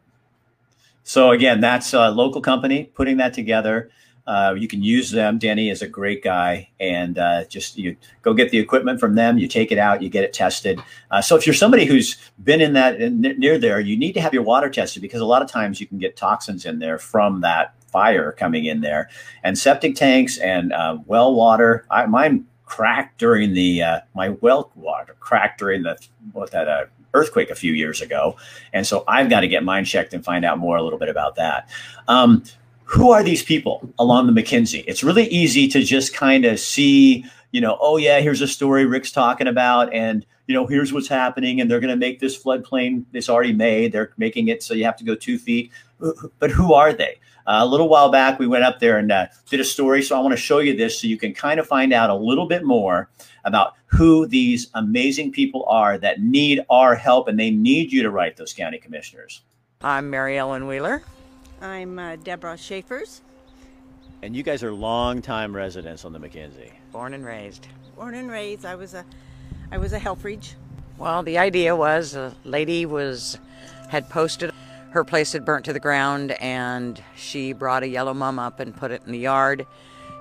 So 1.04 1.32
again, 1.32 1.60
that's 1.60 1.94
a 1.94 2.12
local 2.12 2.40
company 2.40 2.86
putting 2.86 3.18
that 3.18 3.34
together. 3.34 3.92
Uh, 4.26 4.56
you 4.58 4.70
can 4.70 4.82
use 4.82 5.12
them. 5.12 5.38
Danny 5.38 5.70
is 5.70 5.82
a 5.82 5.88
great 5.88 6.24
guy, 6.24 6.70
and 6.80 7.18
uh, 7.18 7.44
just 7.44 7.78
you 7.78 7.98
go 8.22 8.34
get 8.34 8.52
the 8.52 8.58
equipment 8.58 9.02
from 9.02 9.16
them. 9.16 9.38
You 9.38 9.50
take 9.50 9.70
it 9.70 9.78
out, 9.78 10.02
you 10.02 10.08
get 10.08 10.24
it 10.24 10.32
tested. 10.32 10.82
Uh, 11.12 11.22
so 11.22 11.36
if 11.36 11.46
you're 11.46 11.54
somebody 11.54 11.84
who's 11.84 12.16
been 12.42 12.62
in 12.62 12.72
that 12.72 13.02
in, 13.02 13.20
near 13.20 13.58
there, 13.58 13.82
you 13.82 13.98
need 13.98 14.14
to 14.14 14.22
have 14.22 14.34
your 14.34 14.44
water 14.44 14.70
tested 14.70 15.02
because 15.02 15.20
a 15.20 15.26
lot 15.26 15.42
of 15.42 15.52
times 15.52 15.82
you 15.82 15.86
can 15.86 15.98
get 15.98 16.16
toxins 16.16 16.66
in 16.66 16.80
there 16.80 16.98
from 16.98 17.42
that 17.42 17.76
fire 17.88 18.32
coming 18.32 18.64
in 18.64 18.80
there. 18.80 19.10
And 19.44 19.58
septic 19.58 19.98
tanks 19.98 20.38
and 20.38 20.72
uh, 20.72 21.00
well 21.06 21.36
water, 21.36 21.86
I, 21.92 22.06
mine 22.06 22.46
cracked 22.64 23.20
during 23.20 23.54
the 23.54 23.84
uh, 23.84 24.00
my 24.16 24.30
well 24.30 24.72
water 24.76 25.18
cracked 25.20 25.60
during 25.60 25.84
the 25.84 25.98
what 26.32 26.52
that 26.52 26.70
uh, 26.70 26.86
earthquake 27.14 27.50
a 27.50 27.56
few 27.56 27.74
years 27.74 28.02
ago, 28.02 28.36
and 28.72 28.86
so 28.86 29.04
I've 29.08 29.30
got 29.30 29.42
to 29.42 29.48
get 29.48 29.64
mine 29.64 29.86
checked 29.86 30.14
and 30.14 30.24
find 30.24 30.46
out 30.46 30.58
more 30.58 30.78
a 30.78 30.82
little 30.82 31.00
bit 31.00 31.10
about 31.10 31.36
that. 31.36 31.70
Um, 32.08 32.44
who 32.86 33.12
are 33.12 33.24
these 33.24 33.44
people 33.44 33.90
along 33.98 34.34
the 34.34 34.42
McKenzie? 34.42 34.84
It's 34.88 35.04
really 35.04 35.28
easy 35.28 35.68
to 35.70 35.82
just 35.82 36.14
kind 36.14 36.46
of 36.46 36.60
see, 36.60 37.26
you 37.52 37.62
know, 37.62 37.78
oh 37.80 37.98
yeah, 37.98 38.20
here's 38.20 38.42
a 38.42 38.48
story 38.48 38.86
Rick's 38.86 39.12
talking 39.12 39.48
about, 39.48 39.94
and 39.94 40.26
you 40.48 40.54
know, 40.54 40.68
here's 40.68 40.92
what's 40.92 41.08
happening, 41.08 41.62
and 41.62 41.72
they're 41.72 41.80
going 41.80 41.90
to 41.90 41.96
make 41.96 42.20
this 42.20 42.42
floodplain. 42.42 43.06
It's 43.14 43.30
already 43.30 43.54
made. 43.54 43.94
They're 43.94 44.12
making 44.18 44.50
it 44.50 44.62
so 44.62 44.74
you 44.74 44.84
have 44.84 44.98
to 44.98 45.06
go 45.06 45.16
two 45.16 45.38
feet. 45.38 45.72
But 46.40 46.52
who 46.52 46.74
are 46.74 46.92
they? 46.92 47.18
Uh, 47.46 47.60
a 47.62 47.66
little 47.66 47.90
while 47.90 48.10
back, 48.10 48.40
we 48.40 48.48
went 48.48 48.64
up 48.64 48.80
there 48.80 48.98
and 48.98 49.12
uh, 49.12 49.28
did 49.50 49.60
a 49.60 49.66
story. 49.66 50.02
So 50.02 50.16
I 50.18 50.20
want 50.22 50.32
to 50.32 50.38
show 50.38 50.60
you 50.60 50.76
this 50.76 51.00
so 51.02 51.08
you 51.08 51.18
can 51.18 51.34
kind 51.34 51.60
of 51.60 51.68
find 51.68 51.92
out 51.94 52.10
a 52.10 52.16
little 52.16 52.48
bit 52.48 52.64
more 52.64 53.10
about 53.44 53.74
who 53.88 54.26
these 54.26 54.70
amazing 54.76 55.32
people 55.32 55.66
are 55.68 55.98
that 55.98 56.22
need 56.22 56.62
our 56.70 56.96
help, 56.96 57.28
and 57.28 57.38
they 57.40 57.52
need 57.52 57.92
you 57.92 58.02
to 58.04 58.10
write 58.10 58.38
those 58.38 58.54
county 58.54 58.78
commissioners. 58.78 59.42
I'm 59.82 60.10
Mary 60.10 60.38
Ellen 60.38 60.66
Wheeler. 60.68 61.04
I'm 61.62 62.00
uh, 62.00 62.16
Deborah 62.18 62.58
Schaefers, 62.58 63.22
And 64.22 64.36
you 64.36 64.44
guys 64.44 64.64
are 64.64 64.72
longtime 64.72 65.56
residents 65.56 66.06
on 66.06 66.14
the 66.14 66.20
McKenzie. 66.20 66.72
Born 66.92 67.14
and 67.14 67.26
raised. 67.26 67.68
born 67.96 68.16
and 68.16 68.30
raised. 68.30 68.66
I 68.66 68.76
was 68.76 68.94
a, 68.94 69.06
I 69.72 69.78
was 69.78 69.94
a 69.94 70.00
Helfrich. 70.00 70.54
Well, 70.98 71.24
the 71.24 71.38
idea 71.38 71.76
was 71.76 72.16
a 72.16 72.34
lady 72.46 72.86
was 72.86 73.38
had 73.90 74.10
posted 74.10 74.52
her 74.94 75.04
place 75.04 75.34
had 75.34 75.44
burnt 75.44 75.66
to 75.66 75.74
the 75.74 75.80
ground 75.80 76.34
and 76.34 77.04
she 77.16 77.52
brought 77.52 77.82
a 77.82 77.88
yellow 77.88 78.14
mum 78.14 78.38
up 78.38 78.60
and 78.60 78.78
put 78.78 78.92
it 78.92 79.02
in 79.08 79.12
the 79.12 79.18
yard 79.18 79.66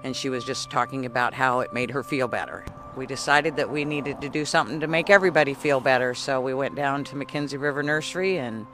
and 0.02 0.16
she 0.16 0.30
was 0.30 0.46
just 0.46 0.70
talking 0.70 1.04
about 1.04 1.34
how 1.34 1.60
it 1.60 1.74
made 1.74 1.90
her 1.90 2.02
feel 2.02 2.26
better. 2.26 2.64
We 2.96 3.04
decided 3.04 3.56
that 3.56 3.70
we 3.70 3.84
needed 3.84 4.22
to 4.22 4.30
do 4.30 4.46
something 4.46 4.80
to 4.80 4.86
make 4.86 5.10
everybody 5.10 5.52
feel 5.52 5.78
better, 5.78 6.14
so 6.14 6.40
we 6.40 6.54
went 6.54 6.74
down 6.74 7.04
to 7.04 7.16
McKenzie 7.16 7.60
River 7.60 7.82
Nursery 7.82 8.38
and 8.38 8.66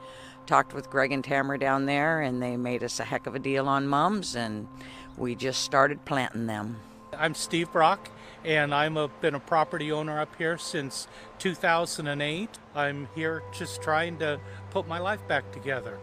talked 0.45 0.73
with 0.73 0.89
Greg 0.89 1.11
and 1.11 1.21
Tamara 1.21 1.59
down 1.59 1.85
there 1.85 2.21
and 2.21 2.41
they 2.41 2.55
made 2.55 2.81
us 2.81 3.01
a 3.01 3.03
heck 3.03 3.27
of 3.27 3.35
a 3.35 3.39
deal 3.39 3.67
on 3.67 3.85
mums 3.85 4.37
and 4.37 4.69
we 5.17 5.35
just 5.35 5.63
started 5.63 6.05
planting 6.05 6.47
them. 6.47 6.77
I'm 7.11 7.35
Steve 7.35 7.73
Brock, 7.73 8.09
and 8.45 8.73
I'm 8.73 8.97
a, 8.97 9.07
been 9.07 9.35
a 9.35 9.39
property 9.39 9.91
owner 9.91 10.19
up 10.19 10.35
here 10.37 10.57
since 10.57 11.07
2008. 11.39 12.49
I'm 12.75 13.07
here 13.15 13.43
just 13.51 13.81
trying 13.81 14.17
to 14.19 14.39
put 14.71 14.87
my 14.87 14.99
life 14.99 15.25
back 15.27 15.51
together. 15.51 15.97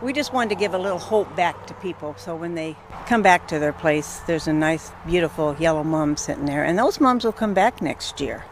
We 0.00 0.12
just 0.12 0.32
wanted 0.32 0.50
to 0.50 0.54
give 0.56 0.74
a 0.74 0.78
little 0.78 0.98
hope 0.98 1.34
back 1.36 1.66
to 1.68 1.74
people, 1.74 2.14
so 2.18 2.34
when 2.34 2.54
they 2.54 2.76
come 3.06 3.22
back 3.22 3.46
to 3.48 3.58
their 3.58 3.72
place, 3.72 4.18
there's 4.26 4.48
a 4.48 4.52
nice, 4.52 4.90
beautiful 5.06 5.56
yellow 5.60 5.84
mum 5.84 6.16
sitting 6.16 6.46
there, 6.46 6.64
and 6.64 6.78
those 6.78 7.00
mums 7.00 7.24
will 7.24 7.32
come 7.32 7.54
back 7.54 7.80
next 7.80 8.20
year. 8.20 8.44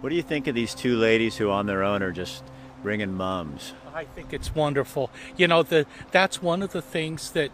What 0.00 0.10
do 0.10 0.16
you 0.16 0.22
think 0.22 0.46
of 0.46 0.54
these 0.54 0.74
two 0.74 0.96
ladies 0.96 1.36
who, 1.36 1.50
on 1.50 1.66
their 1.66 1.82
own, 1.82 2.02
are 2.02 2.12
just 2.12 2.42
bringing 2.82 3.14
mums? 3.14 3.74
I 3.94 4.04
think 4.04 4.32
it's 4.32 4.54
wonderful. 4.54 5.10
You 5.36 5.48
know, 5.48 5.62
the, 5.62 5.86
that's 6.10 6.42
one 6.42 6.62
of 6.62 6.72
the 6.72 6.82
things 6.82 7.32
that, 7.32 7.50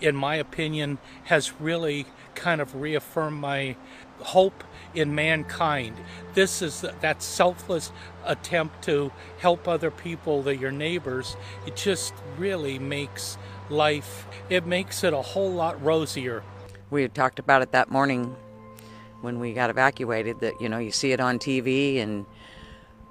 in 0.00 0.14
my 0.16 0.36
opinion, 0.36 0.98
has 1.24 1.52
really 1.60 2.06
kind 2.34 2.60
of 2.60 2.74
reaffirmed 2.74 3.40
my 3.40 3.76
hope 4.20 4.64
in 4.94 5.14
mankind. 5.14 5.96
This 6.34 6.62
is 6.62 6.84
that 7.00 7.22
selfless 7.22 7.92
attempt 8.24 8.82
to 8.84 9.12
help 9.38 9.68
other 9.68 9.90
people, 9.90 10.42
that 10.42 10.58
your 10.58 10.72
neighbors. 10.72 11.36
It 11.66 11.76
just 11.76 12.14
really 12.38 12.78
makes 12.78 13.38
life, 13.68 14.26
it 14.48 14.66
makes 14.66 15.04
it 15.04 15.12
a 15.12 15.22
whole 15.22 15.52
lot 15.52 15.82
rosier. 15.82 16.42
We 16.90 17.02
had 17.02 17.14
talked 17.14 17.38
about 17.38 17.62
it 17.62 17.72
that 17.72 17.90
morning 17.90 18.34
when 19.20 19.38
we 19.38 19.52
got 19.52 19.70
evacuated 19.70 20.40
that, 20.40 20.60
you 20.60 20.68
know, 20.68 20.78
you 20.78 20.90
see 20.90 21.12
it 21.12 21.20
on 21.20 21.38
TV 21.38 22.00
and 22.00 22.26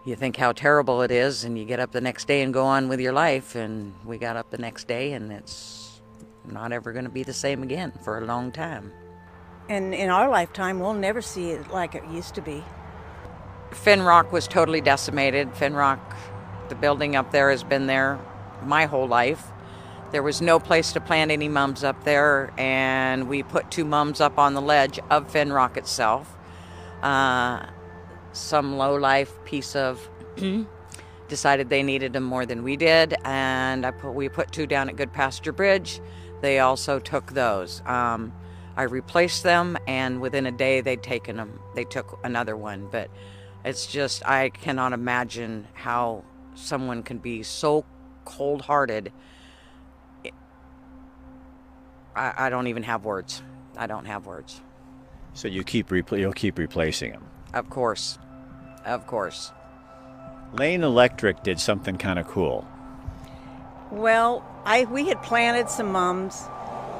you 0.06 0.16
think 0.16 0.38
how 0.38 0.52
terrible 0.52 1.02
it 1.02 1.12
is, 1.12 1.44
and 1.44 1.58
you 1.58 1.66
get 1.66 1.80
up 1.80 1.92
the 1.92 2.02
next 2.02 2.28
day 2.28 2.42
and 2.42 2.54
go 2.54 2.66
on 2.66 2.90
with 2.90 3.00
your 3.00 3.14
life. 3.14 3.56
And 3.56 3.94
we 4.06 4.18
got 4.18 4.38
up 4.38 4.50
the 4.50 4.58
next 4.58 4.88
day, 4.88 5.14
and 5.14 5.32
it's 5.32 6.02
not 6.46 6.72
ever 6.72 6.94
going 6.94 7.06
to 7.06 7.12
be 7.12 7.24
the 7.24 7.34
same 7.34 7.64
again 7.64 7.92
for 8.04 8.18
a 8.18 8.26
long 8.26 8.52
time. 8.52 8.92
And 9.70 9.94
in 9.94 10.10
our 10.10 10.28
lifetime, 10.28 10.80
we'll 10.80 10.94
never 10.94 11.22
see 11.22 11.52
it 11.52 11.70
like 11.70 11.94
it 11.94 12.04
used 12.08 12.34
to 12.36 12.42
be. 12.42 12.64
Finn 13.72 14.02
Rock 14.02 14.32
was 14.32 14.48
totally 14.48 14.82
decimated. 14.82 15.54
Finn 15.54 15.76
Rock, 15.76 16.18
the 16.70 16.76
building 16.76 17.16
up 17.16 17.32
there, 17.32 17.52
has 17.52 17.64
been 17.64 17.86
there 17.86 18.20
my 18.64 18.88
whole 18.88 19.08
life. 19.08 19.46
There 20.12 20.24
was 20.24 20.42
no 20.42 20.60
place 20.60 20.92
to 20.94 21.00
plant 21.00 21.30
any 21.30 21.48
mums 21.48 21.84
up 21.84 22.04
there, 22.04 22.52
and 22.58 23.30
we 23.30 23.44
put 23.44 23.70
two 23.70 23.86
mums 23.86 24.20
up 24.20 24.40
on 24.40 24.56
the 24.56 24.62
ledge 24.62 25.00
of 25.12 25.32
Finn 25.32 25.54
Rock 25.54 25.78
itself. 25.78 26.36
Uh, 27.04 27.68
some 28.34 28.76
low 28.76 28.96
life 28.96 29.32
piece 29.46 29.76
of 29.76 30.10
decided 31.28 31.70
they 31.70 31.84
needed 31.84 32.14
them 32.14 32.24
more 32.24 32.48
than 32.48 32.64
we 32.64 32.76
did, 32.76 33.16
and 33.24 33.86
I 33.86 33.92
put, 33.92 34.14
we 34.14 34.30
put 34.30 34.52
two 34.52 34.66
down 34.66 34.90
at 34.90 34.96
Goodpasture 34.96 35.56
Bridge. 35.56 36.02
They 36.42 36.58
also 36.58 36.98
took 36.98 37.34
those. 37.34 37.84
Um, 37.86 38.34
I 38.80 38.84
replaced 38.84 39.44
them, 39.44 39.78
and 39.88 40.22
within 40.22 40.46
a 40.46 40.54
day 40.54 40.80
they'd 40.80 41.04
taken 41.04 41.36
them. 41.36 41.60
They 41.76 41.84
took 41.84 42.18
another 42.24 42.56
one, 42.56 42.88
but 42.90 43.10
it's 43.66 43.86
just 43.86 44.26
I 44.26 44.52
cannot 44.52 44.94
imagine 44.94 45.68
how 45.74 46.24
someone 46.56 47.04
can 47.04 47.18
be 47.18 47.44
so 47.44 47.84
cold-hearted. 48.24 49.12
I, 52.16 52.34
I 52.38 52.50
don't 52.50 52.68
even 52.68 52.84
have 52.84 53.04
words. 53.04 53.44
I 53.76 53.86
don't 53.86 54.06
have 54.06 54.26
words. 54.26 54.62
So 55.34 55.50
you 55.50 55.66
keep 55.66 55.90
repl- 55.90 56.18
you'll 56.18 56.32
keep 56.32 56.58
replacing 56.58 57.12
them. 57.12 57.26
Of 57.54 57.70
course, 57.70 58.18
of 58.86 59.06
course. 59.08 59.52
Lane 60.54 60.86
Electric 60.86 61.44
did 61.44 61.60
something 61.60 61.98
kind 61.98 62.18
of 62.18 62.30
cool. 62.30 62.66
Well, 63.92 64.42
I 64.64 64.86
we 64.86 65.10
had 65.10 65.22
planted 65.22 65.70
some 65.70 65.92
mums, 65.92 66.44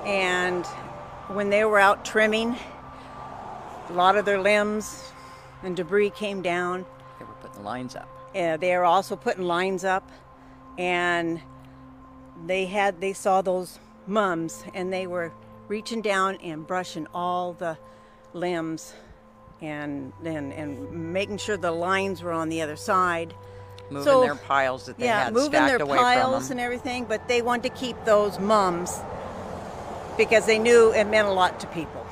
and 0.06 0.66
when 1.30 1.50
they 1.50 1.64
were 1.64 1.80
out 1.80 2.04
trimming, 2.04 2.56
a 3.90 3.94
lot 3.94 4.16
of 4.16 4.26
their 4.26 4.40
limbs 4.40 5.12
and 5.64 5.76
debris 5.76 6.10
came 6.12 6.42
down. 6.42 6.86
They 7.20 7.26
were 7.26 7.34
putting 7.42 7.64
lines 7.64 7.96
up. 7.96 8.10
Uh, 8.36 8.58
they 8.58 8.74
are 8.74 8.84
also 8.84 9.16
putting 9.16 9.44
lines 9.44 9.84
up, 9.84 10.10
and 10.78 11.42
they 12.46 12.66
had 12.66 13.02
they 13.02 13.14
saw 13.14 13.42
those 13.42 13.80
mums, 14.08 14.64
and 14.74 14.92
they 14.94 15.08
were 15.08 15.32
reaching 15.68 16.02
down 16.02 16.36
and 16.38 16.66
brushing 16.66 17.08
all 17.14 17.54
the 17.54 17.78
limbs, 18.34 18.94
and 19.62 20.14
and 20.24 20.54
and 20.54 21.14
making 21.14 21.38
sure 21.38 21.58
the 21.58 21.72
lines 21.72 22.22
were 22.22 22.34
on 22.34 22.50
the 22.50 22.62
other 22.62 22.76
side. 22.76 23.34
Moving 23.90 24.06
So, 24.06 24.22
their 24.22 24.36
piles 24.36 24.86
that 24.86 25.00
they 25.00 25.06
yeah, 25.06 25.26
had 25.26 25.34
moving 25.34 25.50
stacked 25.50 25.78
their 25.80 25.82
away 25.82 25.98
piles 25.98 26.48
from 26.48 26.54
and 26.54 26.60
everything, 26.60 27.06
but 27.06 27.28
they 27.28 27.42
wanted 27.42 27.74
to 27.74 27.80
keep 27.80 27.96
those 28.06 28.38
mums 28.40 29.00
because 30.20 30.46
they 30.46 30.60
knew 30.60 30.92
it 30.92 31.06
meant 31.06 31.30
a 31.30 31.32
lot 31.32 31.62
to 31.62 31.68
people. 31.68 32.06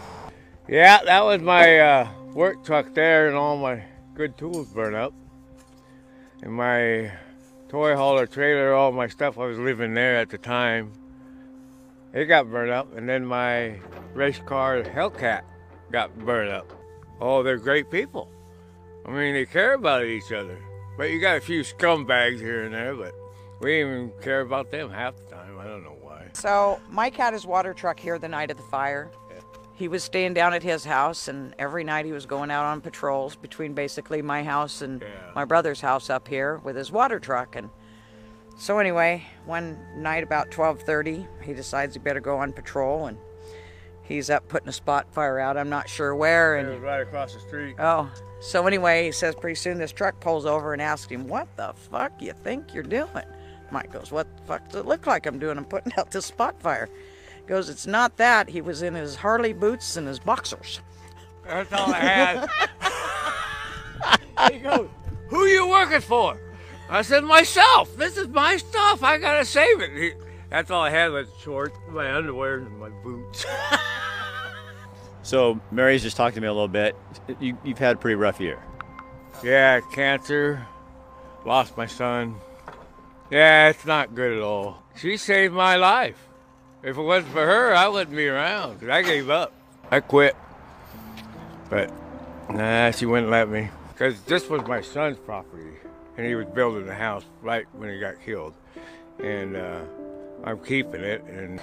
Yeah, 0.67 1.03
that 1.03 1.25
was 1.25 1.41
my 1.41 1.77
uh, 1.77 2.09
work 2.33 2.63
truck 2.63 2.93
there, 2.93 3.27
and 3.27 3.35
all 3.35 3.57
my 3.57 3.83
good 4.15 4.37
tools 4.37 4.67
burned 4.69 4.95
up. 4.95 5.13
And 6.41 6.53
my 6.53 7.11
toy 7.67 7.95
hauler 7.95 8.25
trailer, 8.25 8.73
all 8.73 8.93
my 8.93 9.07
stuff, 9.07 9.37
I 9.37 9.45
was 9.45 9.59
living 9.59 9.93
there 9.93 10.15
at 10.15 10.29
the 10.29 10.37
time. 10.37 10.93
It 12.13 12.25
got 12.25 12.49
burned 12.49 12.71
up, 12.71 12.95
and 12.95 13.09
then 13.09 13.25
my 13.25 13.79
race 14.13 14.39
car 14.45 14.81
Hellcat 14.83 15.41
got 15.91 16.17
burned 16.17 16.49
up. 16.49 16.71
Oh, 17.19 17.43
they're 17.43 17.57
great 17.57 17.91
people. 17.91 18.31
I 19.05 19.11
mean, 19.11 19.33
they 19.33 19.45
care 19.45 19.73
about 19.73 20.05
each 20.05 20.31
other. 20.31 20.57
But 20.97 21.11
you 21.11 21.19
got 21.19 21.35
a 21.35 21.41
few 21.41 21.61
scumbags 21.61 22.39
here 22.39 22.63
and 22.63 22.73
there, 22.73 22.95
but 22.95 23.13
we 23.59 23.81
even 23.81 24.11
care 24.21 24.41
about 24.41 24.71
them 24.71 24.89
half 24.89 25.17
the 25.17 25.23
time. 25.23 25.59
I 25.59 25.65
don't 25.65 25.83
know. 25.83 25.96
So 26.37 26.79
Mike 26.91 27.15
had 27.15 27.33
his 27.33 27.47
water 27.47 27.73
truck 27.73 27.99
here 27.99 28.19
the 28.19 28.27
night 28.27 28.51
of 28.51 28.57
the 28.57 28.63
fire. 28.63 29.09
He 29.73 29.87
was 29.87 30.03
staying 30.03 30.35
down 30.35 30.53
at 30.53 30.61
his 30.61 30.85
house, 30.85 31.27
and 31.27 31.55
every 31.57 31.83
night 31.83 32.05
he 32.05 32.11
was 32.11 32.27
going 32.27 32.51
out 32.51 32.65
on 32.65 32.79
patrols 32.79 33.35
between 33.35 33.73
basically 33.73 34.21
my 34.21 34.43
house 34.43 34.83
and 34.83 35.01
Yeah. 35.01 35.07
my 35.33 35.45
brother's 35.45 35.81
house 35.81 36.11
up 36.11 36.27
here 36.27 36.57
with 36.57 36.75
his 36.75 36.91
water 36.91 37.19
truck. 37.19 37.55
And 37.55 37.71
so 38.55 38.77
anyway, 38.77 39.25
one 39.45 39.79
night 39.95 40.23
about 40.23 40.51
12:30, 40.51 41.27
he 41.41 41.53
decides 41.55 41.95
he 41.95 41.99
better 41.99 42.19
go 42.19 42.37
on 42.37 42.53
patrol, 42.53 43.07
and 43.07 43.17
he's 44.03 44.29
up 44.29 44.47
putting 44.47 44.69
a 44.69 44.73
spot 44.73 45.07
fire 45.11 45.39
out. 45.39 45.57
I'm 45.57 45.69
not 45.69 45.89
sure 45.89 46.15
where, 46.15 46.57
It 46.57 46.61
and 46.61 46.69
was 46.69 46.79
right 46.79 47.01
across 47.01 47.33
the 47.33 47.39
street. 47.39 47.75
Oh, 47.79 48.11
so 48.41 48.67
anyway, 48.67 49.05
he 49.05 49.11
says 49.11 49.33
pretty 49.33 49.55
soon 49.55 49.79
this 49.79 49.91
truck 49.91 50.19
pulls 50.19 50.45
over 50.45 50.73
and 50.73 50.81
asks 50.83 51.11
him, 51.11 51.27
What 51.27 51.47
the 51.57 51.73
fuck 51.91 52.11
you 52.21 52.33
think 52.33 52.75
you're 52.75 52.83
doing? 52.83 53.25
Mike 53.71 53.91
goes, 53.91 54.11
What 54.11 54.27
the 54.37 54.43
fuck 54.43 54.69
does 54.69 54.81
it 54.81 54.85
look 54.85 55.07
like 55.07 55.25
I'm 55.25 55.39
doing? 55.39 55.57
I'm 55.57 55.65
putting 55.65 55.93
out 55.97 56.11
this 56.11 56.25
spot 56.25 56.59
fire. 56.61 56.89
He 57.41 57.47
goes, 57.47 57.69
It's 57.69 57.87
not 57.87 58.17
that. 58.17 58.49
He 58.49 58.61
was 58.61 58.81
in 58.81 58.93
his 58.95 59.15
Harley 59.15 59.53
boots 59.53 59.97
and 59.97 60.07
his 60.07 60.19
boxers. 60.19 60.81
That's 61.45 61.71
all 61.71 61.93
I 61.93 61.99
had. 61.99 62.49
he 64.51 64.59
goes, 64.59 64.89
Who 65.29 65.45
you 65.45 65.67
working 65.67 66.01
for? 66.01 66.39
I 66.89 67.01
said, 67.01 67.23
Myself. 67.23 67.95
This 67.97 68.17
is 68.17 68.27
my 68.27 68.57
stuff. 68.57 69.03
I 69.03 69.17
gotta 69.17 69.45
save 69.45 69.81
it. 69.81 69.91
He, 69.91 70.11
that's 70.49 70.71
all 70.71 70.83
I 70.83 70.89
had 70.89 71.11
was 71.11 71.27
shorts, 71.41 71.77
my 71.89 72.13
underwear, 72.15 72.59
and 72.59 72.79
my 72.79 72.89
boots. 73.03 73.45
So 75.27 75.59
Mary's 75.71 76.03
just 76.03 76.15
talked 76.15 76.35
to 76.35 76.41
me 76.41 76.47
a 76.47 76.53
little 76.53 76.69
bit. 76.69 76.95
You, 77.41 77.57
you've 77.61 77.77
had 77.77 77.97
a 77.97 77.99
pretty 77.99 78.15
rough 78.15 78.39
year. 78.39 78.63
yeah, 79.43 79.81
cancer. 79.91 80.65
Lost 81.45 81.75
my 81.75 81.85
son. 81.85 82.35
Yeah, 83.29 83.69
it's 83.69 83.85
not 83.85 84.15
good 84.15 84.37
at 84.37 84.41
all. 84.43 84.83
She 84.95 85.17
saved 85.17 85.53
my 85.53 85.75
life. 85.75 86.17
If 86.83 86.97
it 86.97 87.01
wasn't 87.01 87.33
for 87.33 87.45
her, 87.45 87.73
I 87.75 87.87
wouldn't 87.87 88.15
be 88.15 88.27
around. 88.27 88.79
'cause 88.79 88.89
I 88.89 89.01
gave 89.01 89.29
up. 89.29 89.51
I 89.91 89.99
quit. 89.99 90.35
But 91.69 91.91
nah, 92.49 92.91
she 92.91 93.05
wouldn't 93.05 93.29
let 93.29 93.49
me. 93.49 93.69
Because 93.93 94.21
this 94.21 94.49
was 94.49 94.61
my 94.67 94.81
son's 94.81 95.17
property. 95.17 95.73
And 96.17 96.25
he 96.25 96.35
was 96.35 96.45
building 96.47 96.87
a 96.87 96.93
house 96.95 97.25
right 97.41 97.65
when 97.73 97.89
he 97.89 97.99
got 97.99 98.15
killed. 98.23 98.53
And 99.19 99.55
uh, 99.57 99.81
I'm 100.43 100.59
keeping 100.59 101.01
it. 101.01 101.23
And 101.25 101.59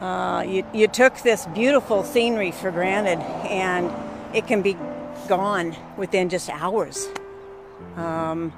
Uh, 0.00 0.42
you, 0.46 0.66
you 0.72 0.88
took 0.88 1.16
this 1.18 1.46
beautiful 1.54 2.02
scenery 2.02 2.50
for 2.50 2.70
granted, 2.70 3.18
and 3.48 3.90
it 4.34 4.46
can 4.46 4.60
be 4.62 4.76
gone 5.28 5.74
within 5.96 6.28
just 6.28 6.50
hours. 6.50 7.08
Um, 7.96 8.52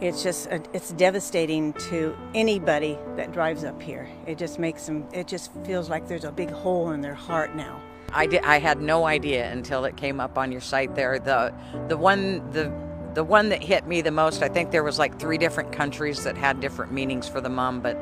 it's 0.00 0.22
just 0.22 0.48
it's 0.48 0.92
devastating 0.92 1.72
to 1.74 2.16
anybody 2.34 2.98
that 3.16 3.32
drives 3.32 3.64
up 3.64 3.80
here. 3.80 4.08
It 4.26 4.38
just 4.38 4.58
makes 4.58 4.86
them. 4.86 5.06
It 5.12 5.26
just 5.26 5.52
feels 5.64 5.88
like 5.88 6.06
there's 6.06 6.24
a 6.24 6.32
big 6.32 6.50
hole 6.50 6.90
in 6.90 7.00
their 7.00 7.14
heart 7.14 7.54
now. 7.54 7.80
I 8.12 8.26
did. 8.26 8.42
I 8.44 8.58
had 8.58 8.80
no 8.80 9.06
idea 9.06 9.50
until 9.50 9.84
it 9.84 9.96
came 9.96 10.20
up 10.20 10.36
on 10.38 10.52
your 10.52 10.60
site 10.60 10.94
there. 10.94 11.18
The 11.18 11.52
the 11.88 11.96
one 11.96 12.50
the 12.52 12.72
the 13.14 13.24
one 13.24 13.48
that 13.48 13.62
hit 13.62 13.86
me 13.86 14.02
the 14.02 14.10
most. 14.10 14.42
I 14.42 14.48
think 14.48 14.70
there 14.70 14.84
was 14.84 14.98
like 14.98 15.18
three 15.18 15.38
different 15.38 15.72
countries 15.72 16.24
that 16.24 16.36
had 16.36 16.60
different 16.60 16.92
meanings 16.92 17.26
for 17.26 17.40
the 17.40 17.48
mum, 17.48 17.80
but 17.80 17.96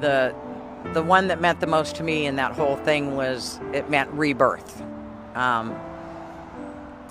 the 0.00 0.34
the 0.92 1.02
one 1.02 1.28
that 1.28 1.40
meant 1.40 1.60
the 1.60 1.66
most 1.66 1.94
to 1.96 2.02
me 2.02 2.26
in 2.26 2.36
that 2.36 2.52
whole 2.52 2.76
thing 2.76 3.14
was 3.14 3.60
it 3.72 3.88
meant 3.88 4.10
rebirth. 4.10 4.82
Um, 5.34 5.78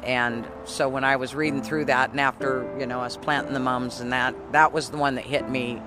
and 0.04 0.48
so 0.66 0.88
when 0.90 1.04
I 1.04 1.16
was 1.18 1.36
reading 1.36 1.62
through 1.62 1.86
that, 1.86 2.12
and 2.12 2.20
after 2.20 2.66
you 2.80 2.86
know 2.86 3.02
us 3.02 3.18
planting 3.18 3.54
the 3.54 3.60
mums 3.60 4.00
and 4.00 4.14
that, 4.14 4.34
that 4.54 4.72
was 4.74 4.90
the 4.90 4.98
one 4.98 5.16
that 5.16 5.26
hit 5.26 5.50
me 5.50 5.82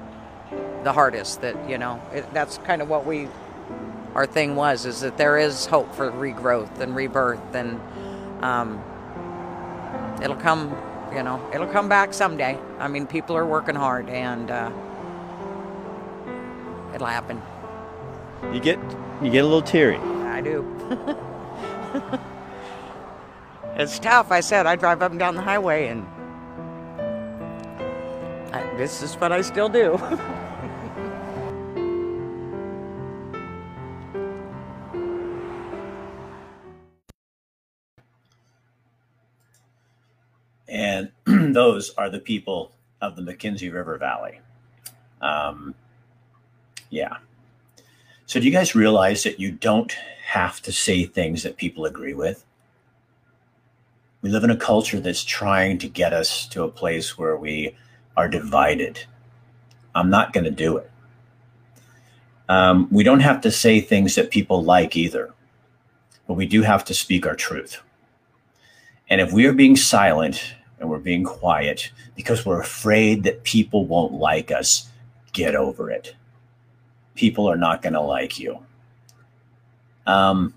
the 0.84 0.92
hardest. 0.92 1.40
That 1.42 1.68
you 1.68 1.78
know 1.78 2.00
it, 2.12 2.32
that's 2.34 2.58
kind 2.58 2.82
of 2.82 2.88
what 2.88 3.06
we 3.06 3.28
our 4.14 4.26
thing 4.26 4.56
was 4.56 4.84
is 4.86 5.00
that 5.00 5.16
there 5.16 5.38
is 5.38 5.66
hope 5.66 5.94
for 5.94 6.10
regrowth 6.10 6.78
and 6.80 6.94
rebirth 6.94 7.54
and 7.54 7.80
um, 8.44 8.82
it'll 10.22 10.36
come 10.36 10.76
you 11.14 11.22
know 11.22 11.40
it'll 11.54 11.66
come 11.68 11.88
back 11.88 12.12
someday 12.12 12.58
i 12.78 12.88
mean 12.88 13.06
people 13.06 13.36
are 13.36 13.46
working 13.46 13.74
hard 13.74 14.08
and 14.10 14.50
uh, 14.50 14.70
it'll 16.94 17.06
happen 17.06 17.40
You 18.52 18.60
get 18.60 18.78
you 19.22 19.30
get 19.30 19.44
a 19.44 19.46
little 19.46 19.62
teary. 19.62 19.96
i 19.96 20.40
do 20.42 20.62
it's 23.76 23.98
tough 23.98 24.30
i 24.30 24.40
said 24.40 24.66
i 24.66 24.76
drive 24.76 25.02
up 25.02 25.10
and 25.10 25.20
down 25.20 25.34
the 25.34 25.42
highway 25.42 25.88
and 25.88 26.06
I, 28.54 28.74
this 28.76 29.02
is 29.02 29.14
what 29.14 29.32
i 29.32 29.40
still 29.40 29.68
do 29.68 29.98
And 40.72 41.10
those 41.54 41.90
are 41.98 42.08
the 42.08 42.18
people 42.18 42.72
of 43.02 43.14
the 43.14 43.22
McKenzie 43.22 43.72
River 43.72 43.98
Valley. 43.98 44.40
Um, 45.20 45.74
yeah. 46.88 47.18
So, 48.24 48.40
do 48.40 48.46
you 48.46 48.52
guys 48.52 48.74
realize 48.74 49.22
that 49.24 49.38
you 49.38 49.52
don't 49.52 49.92
have 50.24 50.62
to 50.62 50.72
say 50.72 51.04
things 51.04 51.42
that 51.42 51.58
people 51.58 51.84
agree 51.84 52.14
with? 52.14 52.44
We 54.22 54.30
live 54.30 54.44
in 54.44 54.50
a 54.50 54.56
culture 54.56 55.00
that's 55.00 55.24
trying 55.24 55.78
to 55.78 55.88
get 55.88 56.12
us 56.12 56.46
to 56.48 56.62
a 56.62 56.70
place 56.70 57.18
where 57.18 57.36
we 57.36 57.76
are 58.16 58.28
divided. 58.28 59.00
I'm 59.94 60.10
not 60.10 60.32
going 60.32 60.44
to 60.44 60.50
do 60.50 60.76
it. 60.76 60.90
Um, 62.48 62.88
we 62.90 63.02
don't 63.02 63.20
have 63.20 63.40
to 63.42 63.50
say 63.50 63.80
things 63.80 64.14
that 64.14 64.30
people 64.30 64.62
like 64.62 64.96
either, 64.96 65.32
but 66.26 66.34
we 66.34 66.46
do 66.46 66.62
have 66.62 66.84
to 66.84 66.94
speak 66.94 67.26
our 67.26 67.34
truth. 67.34 67.80
And 69.08 69.20
if 69.20 69.32
we 69.32 69.46
are 69.46 69.52
being 69.52 69.76
silent 69.76 70.54
and 70.78 70.88
we're 70.88 70.98
being 70.98 71.24
quiet 71.24 71.90
because 72.14 72.46
we're 72.46 72.60
afraid 72.60 73.24
that 73.24 73.42
people 73.44 73.86
won't 73.86 74.12
like 74.12 74.50
us, 74.50 74.88
get 75.32 75.54
over 75.54 75.90
it. 75.90 76.14
People 77.14 77.48
are 77.48 77.56
not 77.56 77.82
going 77.82 77.92
to 77.92 78.00
like 78.00 78.38
you. 78.38 78.58
Um, 80.06 80.54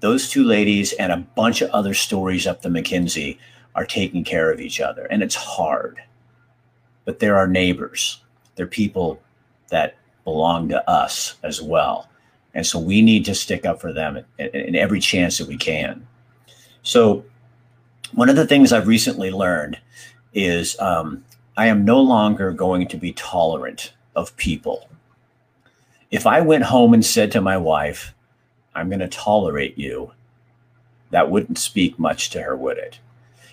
those 0.00 0.28
two 0.28 0.44
ladies 0.44 0.92
and 0.94 1.12
a 1.12 1.16
bunch 1.16 1.60
of 1.62 1.70
other 1.70 1.94
stories 1.94 2.46
up 2.46 2.62
the 2.62 2.68
McKenzie 2.68 3.38
are 3.74 3.86
taking 3.86 4.24
care 4.24 4.50
of 4.50 4.60
each 4.60 4.80
other, 4.80 5.06
and 5.06 5.22
it's 5.22 5.34
hard. 5.34 6.00
But 7.04 7.18
they're 7.18 7.36
our 7.36 7.46
neighbors. 7.46 8.20
They're 8.56 8.66
people 8.66 9.20
that 9.68 9.96
belong 10.24 10.68
to 10.68 10.90
us 10.90 11.36
as 11.42 11.62
well. 11.62 12.08
And 12.54 12.66
so 12.66 12.78
we 12.78 13.02
need 13.02 13.24
to 13.26 13.34
stick 13.34 13.64
up 13.64 13.80
for 13.80 13.92
them 13.92 14.24
in, 14.38 14.74
every 14.74 15.00
chance 15.00 15.38
that 15.38 15.48
we 15.48 15.56
can. 15.56 16.06
So, 16.82 17.24
one 18.12 18.30
of 18.30 18.36
the 18.36 18.46
things 18.46 18.72
I've 18.72 18.88
recently 18.88 19.30
learned 19.30 19.78
is 20.32 20.78
um, 20.80 21.24
I 21.56 21.66
am 21.66 21.84
no 21.84 22.00
longer 22.00 22.52
going 22.52 22.88
to 22.88 22.96
be 22.96 23.12
tolerant 23.12 23.92
of 24.16 24.34
people. 24.36 24.88
If 26.10 26.26
I 26.26 26.40
went 26.40 26.64
home 26.64 26.94
and 26.94 27.04
said 27.04 27.30
to 27.32 27.40
my 27.40 27.58
wife, 27.58 28.14
I'm 28.74 28.88
going 28.88 29.00
to 29.00 29.08
tolerate 29.08 29.76
you, 29.78 30.12
that 31.10 31.30
wouldn't 31.30 31.58
speak 31.58 31.98
much 31.98 32.30
to 32.30 32.42
her, 32.42 32.56
would 32.56 32.78
it? 32.78 33.00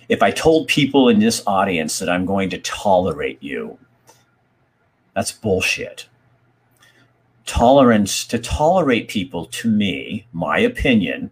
If 0.08 0.22
I 0.22 0.30
told 0.30 0.68
people 0.68 1.08
in 1.08 1.18
this 1.18 1.42
audience 1.46 1.98
that 1.98 2.08
I'm 2.08 2.26
going 2.26 2.50
to 2.50 2.58
tolerate 2.58 3.42
you, 3.42 3.78
that's 5.14 5.32
bullshit. 5.32 6.08
Tolerance, 7.44 8.24
to 8.26 8.38
tolerate 8.38 9.08
people, 9.08 9.46
to 9.46 9.68
me, 9.68 10.26
my 10.32 10.58
opinion, 10.58 11.30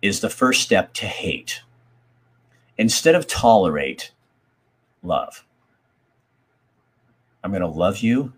is 0.00 0.20
the 0.20 0.30
first 0.30 0.62
step 0.62 0.92
to 0.94 1.06
hate 1.06 1.62
instead 2.78 3.14
of 3.14 3.26
tolerate, 3.26 4.10
love. 5.02 5.44
I'm 7.44 7.50
going 7.50 7.60
to 7.60 7.68
love 7.68 7.98
you 7.98 8.32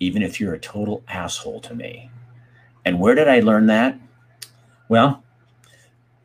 even 0.00 0.22
if 0.22 0.40
you're 0.40 0.54
a 0.54 0.58
total 0.58 1.04
asshole 1.08 1.60
to 1.60 1.74
me. 1.74 2.10
And 2.86 2.98
where 2.98 3.14
did 3.14 3.28
I 3.28 3.40
learn 3.40 3.66
that? 3.66 3.98
Well, 4.92 5.22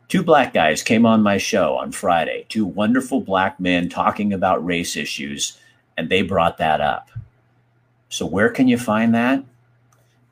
two 0.09 0.23
black 0.23 0.53
guys 0.53 0.83
came 0.83 1.05
on 1.05 1.23
my 1.23 1.37
show 1.37 1.77
on 1.77 1.93
Friday, 1.93 2.45
two 2.49 2.65
wonderful 2.65 3.21
black 3.21 3.61
men 3.61 3.87
talking 3.87 4.33
about 4.33 4.65
race 4.65 4.97
issues, 4.97 5.57
and 5.95 6.09
they 6.09 6.21
brought 6.21 6.57
that 6.57 6.81
up. 6.81 7.09
So, 8.09 8.25
where 8.25 8.49
can 8.49 8.67
you 8.67 8.77
find 8.77 9.15
that? 9.15 9.41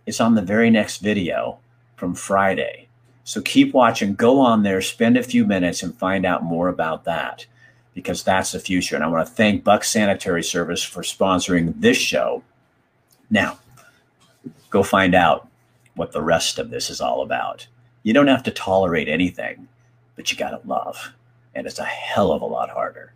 It's 0.05 0.19
on 0.19 0.35
the 0.35 0.41
very 0.41 0.69
next 0.69 0.97
video 0.97 1.59
from 1.95 2.13
Friday. 2.13 2.89
So 3.23 3.39
keep 3.39 3.73
watching, 3.73 4.15
go 4.15 4.41
on 4.41 4.63
there, 4.63 4.81
spend 4.81 5.15
a 5.15 5.23
few 5.23 5.45
minutes 5.45 5.81
and 5.81 5.95
find 5.95 6.25
out 6.25 6.43
more 6.43 6.67
about 6.67 7.05
that 7.05 7.45
because 7.93 8.21
that's 8.21 8.51
the 8.51 8.59
future. 8.59 8.97
And 8.97 9.05
I 9.05 9.07
want 9.07 9.25
to 9.25 9.33
thank 9.33 9.63
Buck 9.63 9.85
Sanitary 9.85 10.43
Service 10.43 10.83
for 10.83 11.03
sponsoring 11.03 11.79
this 11.79 11.95
show. 11.95 12.43
Now, 13.29 13.59
go 14.71 14.83
find 14.83 15.15
out 15.15 15.47
what 15.95 16.11
the 16.11 16.21
rest 16.21 16.59
of 16.59 16.69
this 16.69 16.89
is 16.89 16.99
all 16.99 17.21
about. 17.21 17.67
You 18.05 18.13
don't 18.13 18.27
have 18.27 18.43
to 18.43 18.51
tolerate 18.51 19.07
anything, 19.07 19.67
but 20.15 20.31
you 20.31 20.37
got 20.37 20.51
to 20.51 20.61
love. 20.67 21.13
And 21.55 21.65
it's 21.65 21.79
a 21.79 21.83
hell 21.85 22.31
of 22.31 22.43
a 22.43 22.45
lot 22.45 22.69
harder. 22.69 23.13